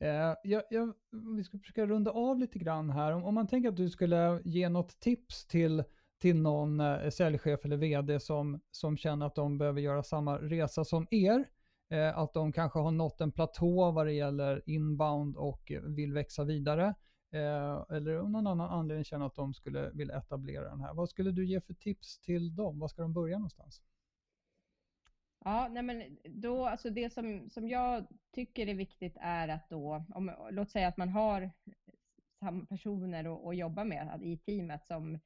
[0.00, 0.94] Eh, jag, jag,
[1.36, 3.12] vi ska försöka runda av lite grann här.
[3.12, 5.84] Om, om, man tänker att du skulle ge något tips till,
[6.18, 10.84] till någon eh, säljchef eller vd som, som känner att de behöver göra samma resa
[10.84, 11.44] som er,
[11.90, 16.44] eh, att de kanske har nått en platå vad det gäller inbound och vill växa
[16.44, 16.94] vidare,
[17.32, 20.94] eh, eller om någon annan anledning känner att de skulle vilja etablera den här.
[20.94, 22.78] Vad skulle du ge för tips till dem?
[22.78, 23.82] Var ska de börja någonstans?
[25.44, 30.04] Ja, nej men då, alltså det som, som jag tycker är viktigt är att då,
[30.14, 31.50] om, låt säga att man har
[32.40, 35.20] samma personer att, att jobba med i teamet som,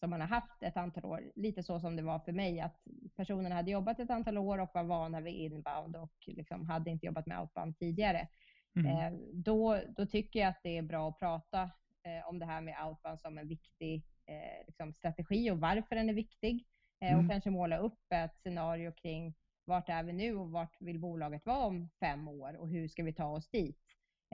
[0.00, 2.76] som man har haft ett antal år, lite så som det var för mig, att
[3.16, 7.06] personerna hade jobbat ett antal år och var vana vid inbound och liksom hade inte
[7.06, 8.28] jobbat med outbound tidigare.
[8.76, 8.86] Mm.
[8.86, 11.62] Eh, då, då tycker jag att det är bra att prata
[12.02, 16.08] eh, om det här med outbound som en viktig eh, liksom strategi och varför den
[16.08, 16.66] är viktig.
[17.00, 17.24] Eh, mm.
[17.24, 21.46] Och kanske måla upp ett scenario kring vart är vi nu och vart vill bolaget
[21.46, 23.78] vara om fem år och hur ska vi ta oss dit?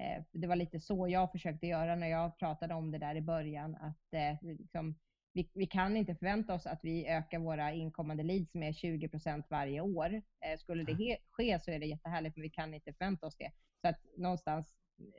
[0.00, 3.20] Eh, det var lite så jag försökte göra när jag pratade om det där i
[3.20, 4.94] början, att eh, liksom,
[5.32, 9.46] vi, vi, kan inte förvänta oss att vi ökar våra inkommande leads med 20 procent
[9.50, 10.14] varje år.
[10.14, 13.50] Eh, skulle det ske så är det jättehärligt, men vi kan inte förvänta oss det.
[13.80, 14.74] Så att någonstans,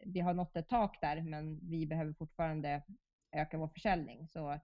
[0.06, 2.84] vi har nått ett tak där, men vi behöver fortfarande
[3.32, 4.28] öka vår försäljning.
[4.28, 4.60] Så,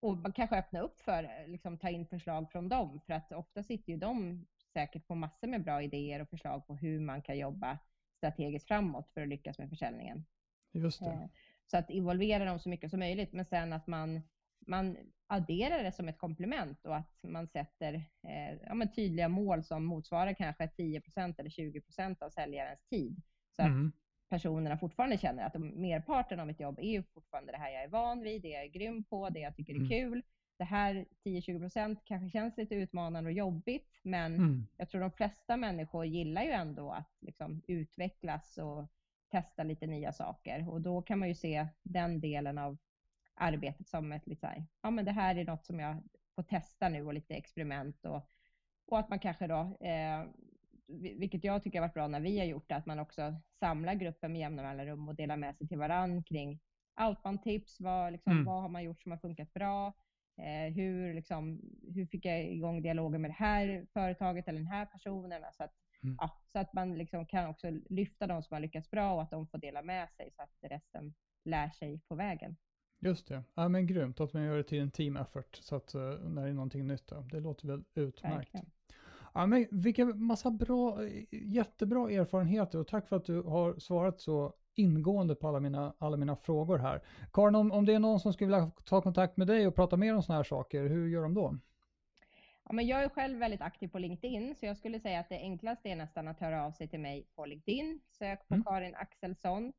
[0.00, 3.62] och man kanske öppna upp för liksom, ta in förslag från dem, för att ofta
[3.62, 7.38] sitter ju de säkert på massor med bra idéer och förslag på hur man kan
[7.38, 7.78] jobba
[8.16, 10.24] strategiskt framåt för att lyckas med försäljningen.
[10.72, 11.10] Just det.
[11.10, 11.28] Eh,
[11.66, 14.22] så att involvera dem så mycket som möjligt, men sen att man,
[14.66, 14.96] man
[15.26, 20.34] adderar det som ett komplement och att man sätter eh, ja, tydliga mål som motsvarar
[20.34, 23.22] kanske 10% eller 20% av säljarens tid.
[23.56, 23.86] Så mm.
[23.86, 23.94] att
[24.30, 28.20] personerna fortfarande känner att merparten av mitt jobb är fortfarande det här jag är van
[28.22, 29.88] vid, det jag är grym på, det jag tycker är mm.
[29.88, 30.22] kul
[30.56, 34.66] det här 10-20 procent kanske känns lite utmanande och jobbigt, men mm.
[34.76, 38.86] jag tror de flesta människor gillar ju ändå att liksom utvecklas och
[39.30, 40.68] testa lite nya saker.
[40.68, 42.76] Och då kan man ju se den delen av
[43.34, 46.02] arbetet som ett lite här, ja men det här är något som jag
[46.34, 48.28] får testa nu och lite experiment och,
[48.86, 50.24] och att man kanske då, eh,
[51.18, 53.94] vilket jag tycker har varit bra när vi har gjort det, att man också samlar
[53.94, 56.60] gruppen med jämna mellanrum och delar med sig till varann kring
[57.00, 58.44] outbound-tips, vad, liksom, mm.
[58.44, 59.92] vad har man gjort som har funkat bra?
[60.36, 61.60] Eh, hur, liksom,
[61.94, 65.42] hur fick jag igång dialogen med det här företaget eller den här personen?
[65.52, 65.72] Så att,
[66.02, 66.16] mm.
[66.20, 69.30] ja, så att man liksom kan också lyfta de som har lyckats bra och att
[69.30, 71.14] de får dela med sig så att resten
[71.44, 72.56] lär sig på vägen.
[73.00, 73.42] Just det.
[73.54, 76.42] Ja, men grymt att man gör det till en team effort så att uh, när
[76.42, 77.06] det är någonting nytt.
[77.06, 77.20] Då.
[77.20, 78.54] Det låter väl utmärkt.
[79.34, 84.54] Ja, men vilka massa bra, jättebra erfarenheter och tack för att du har svarat så
[84.74, 87.02] ingående på alla mina, alla mina frågor här.
[87.32, 89.96] Karin, om, om det är någon som skulle vilja ta kontakt med dig och prata
[89.96, 91.54] mer om sådana här saker, hur gör de då?
[92.64, 95.38] Ja, men jag är själv väldigt aktiv på LinkedIn, så jag skulle säga att det
[95.38, 98.00] enklaste är nästan att höra av sig till mig på LinkedIn.
[98.08, 98.64] Sök på mm.
[98.64, 99.72] Karin Axelsson,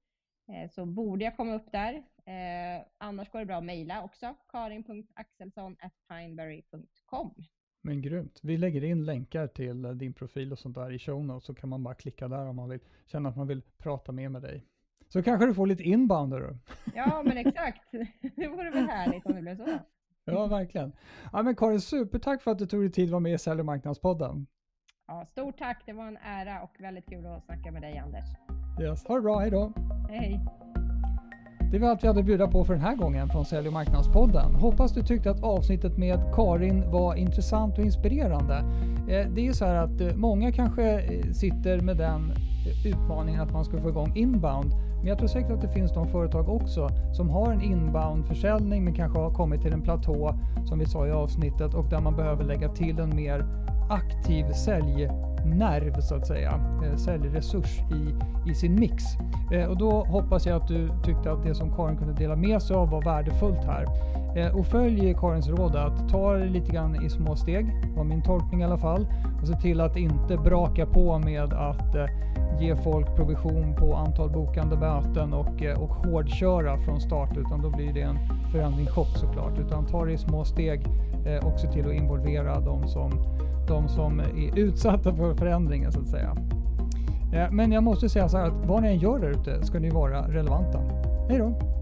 [0.47, 1.93] eh, så borde jag komma upp där.
[2.25, 7.33] Eh, annars går det bra att mejla också, karin.axelsson.pineberry.com.
[7.81, 8.39] Men grymt.
[8.43, 11.69] Vi lägger in länkar till din profil och sånt där i show notes, så kan
[11.69, 14.65] man bara klicka där om man vill känna att man vill prata mer med dig.
[15.09, 16.49] Så kanske du får lite inbound då.
[16.95, 17.81] Ja, men exakt.
[18.35, 19.79] Det vore väl härligt om det blev så.
[20.25, 20.91] Ja, verkligen.
[21.33, 23.59] Ja, men Karin, supertack för att du tog dig tid att vara med i Sälj
[23.59, 24.47] och marknadspodden.
[25.07, 25.83] Ja, stort tack.
[25.85, 28.25] Det var en ära och väldigt kul att snacka med dig, Anders.
[28.81, 29.05] Yes.
[29.07, 29.39] Ha det bra.
[29.39, 29.73] Hej då.
[30.09, 30.39] Hej.
[31.71, 33.73] Det var allt vi hade att bjuda på för den här gången från Sälj och
[33.73, 34.55] marknadspodden.
[34.55, 38.55] Hoppas du tyckte att avsnittet med Karin var intressant och inspirerande.
[39.09, 42.33] Eh, det är så här att eh, många kanske eh, sitter med den
[42.85, 44.71] utmaningen att man ska få igång inbound.
[45.05, 48.93] Men jag tror säkert att det finns de företag också som har en inbound-försäljning men
[48.93, 50.35] kanske har kommit till en platå
[50.65, 53.45] som vi sa i avsnittet och där man behöver lägga till en mer
[53.89, 56.51] aktiv säljnerv så att säga,
[56.86, 58.15] eh, säljresurs i,
[58.51, 59.03] i sin mix.
[59.51, 62.61] Eh, och då hoppas jag att du tyckte att det som Karin kunde dela med
[62.61, 63.86] sig av var värdefullt här.
[64.36, 67.65] Eh, och följ Karins råd att ta det lite grann i små steg,
[67.95, 69.07] var min tolkning i alla fall.
[69.41, 71.95] Och se till att inte braka på med att
[72.59, 77.93] ge folk provision på antal bokande möten och, och hårdköra från start utan då blir
[77.93, 78.17] det en
[78.51, 79.59] förändringschock såklart.
[79.59, 80.88] Utan ta det i små steg
[81.43, 83.11] och se till att involvera de som
[83.68, 86.36] de som är utsatta för förändringen så att säga.
[87.34, 89.80] Eh, men jag måste säga så här att vad ni än gör där ute ska
[89.80, 90.80] ni vara relevanta.
[91.30, 91.74] Hej då!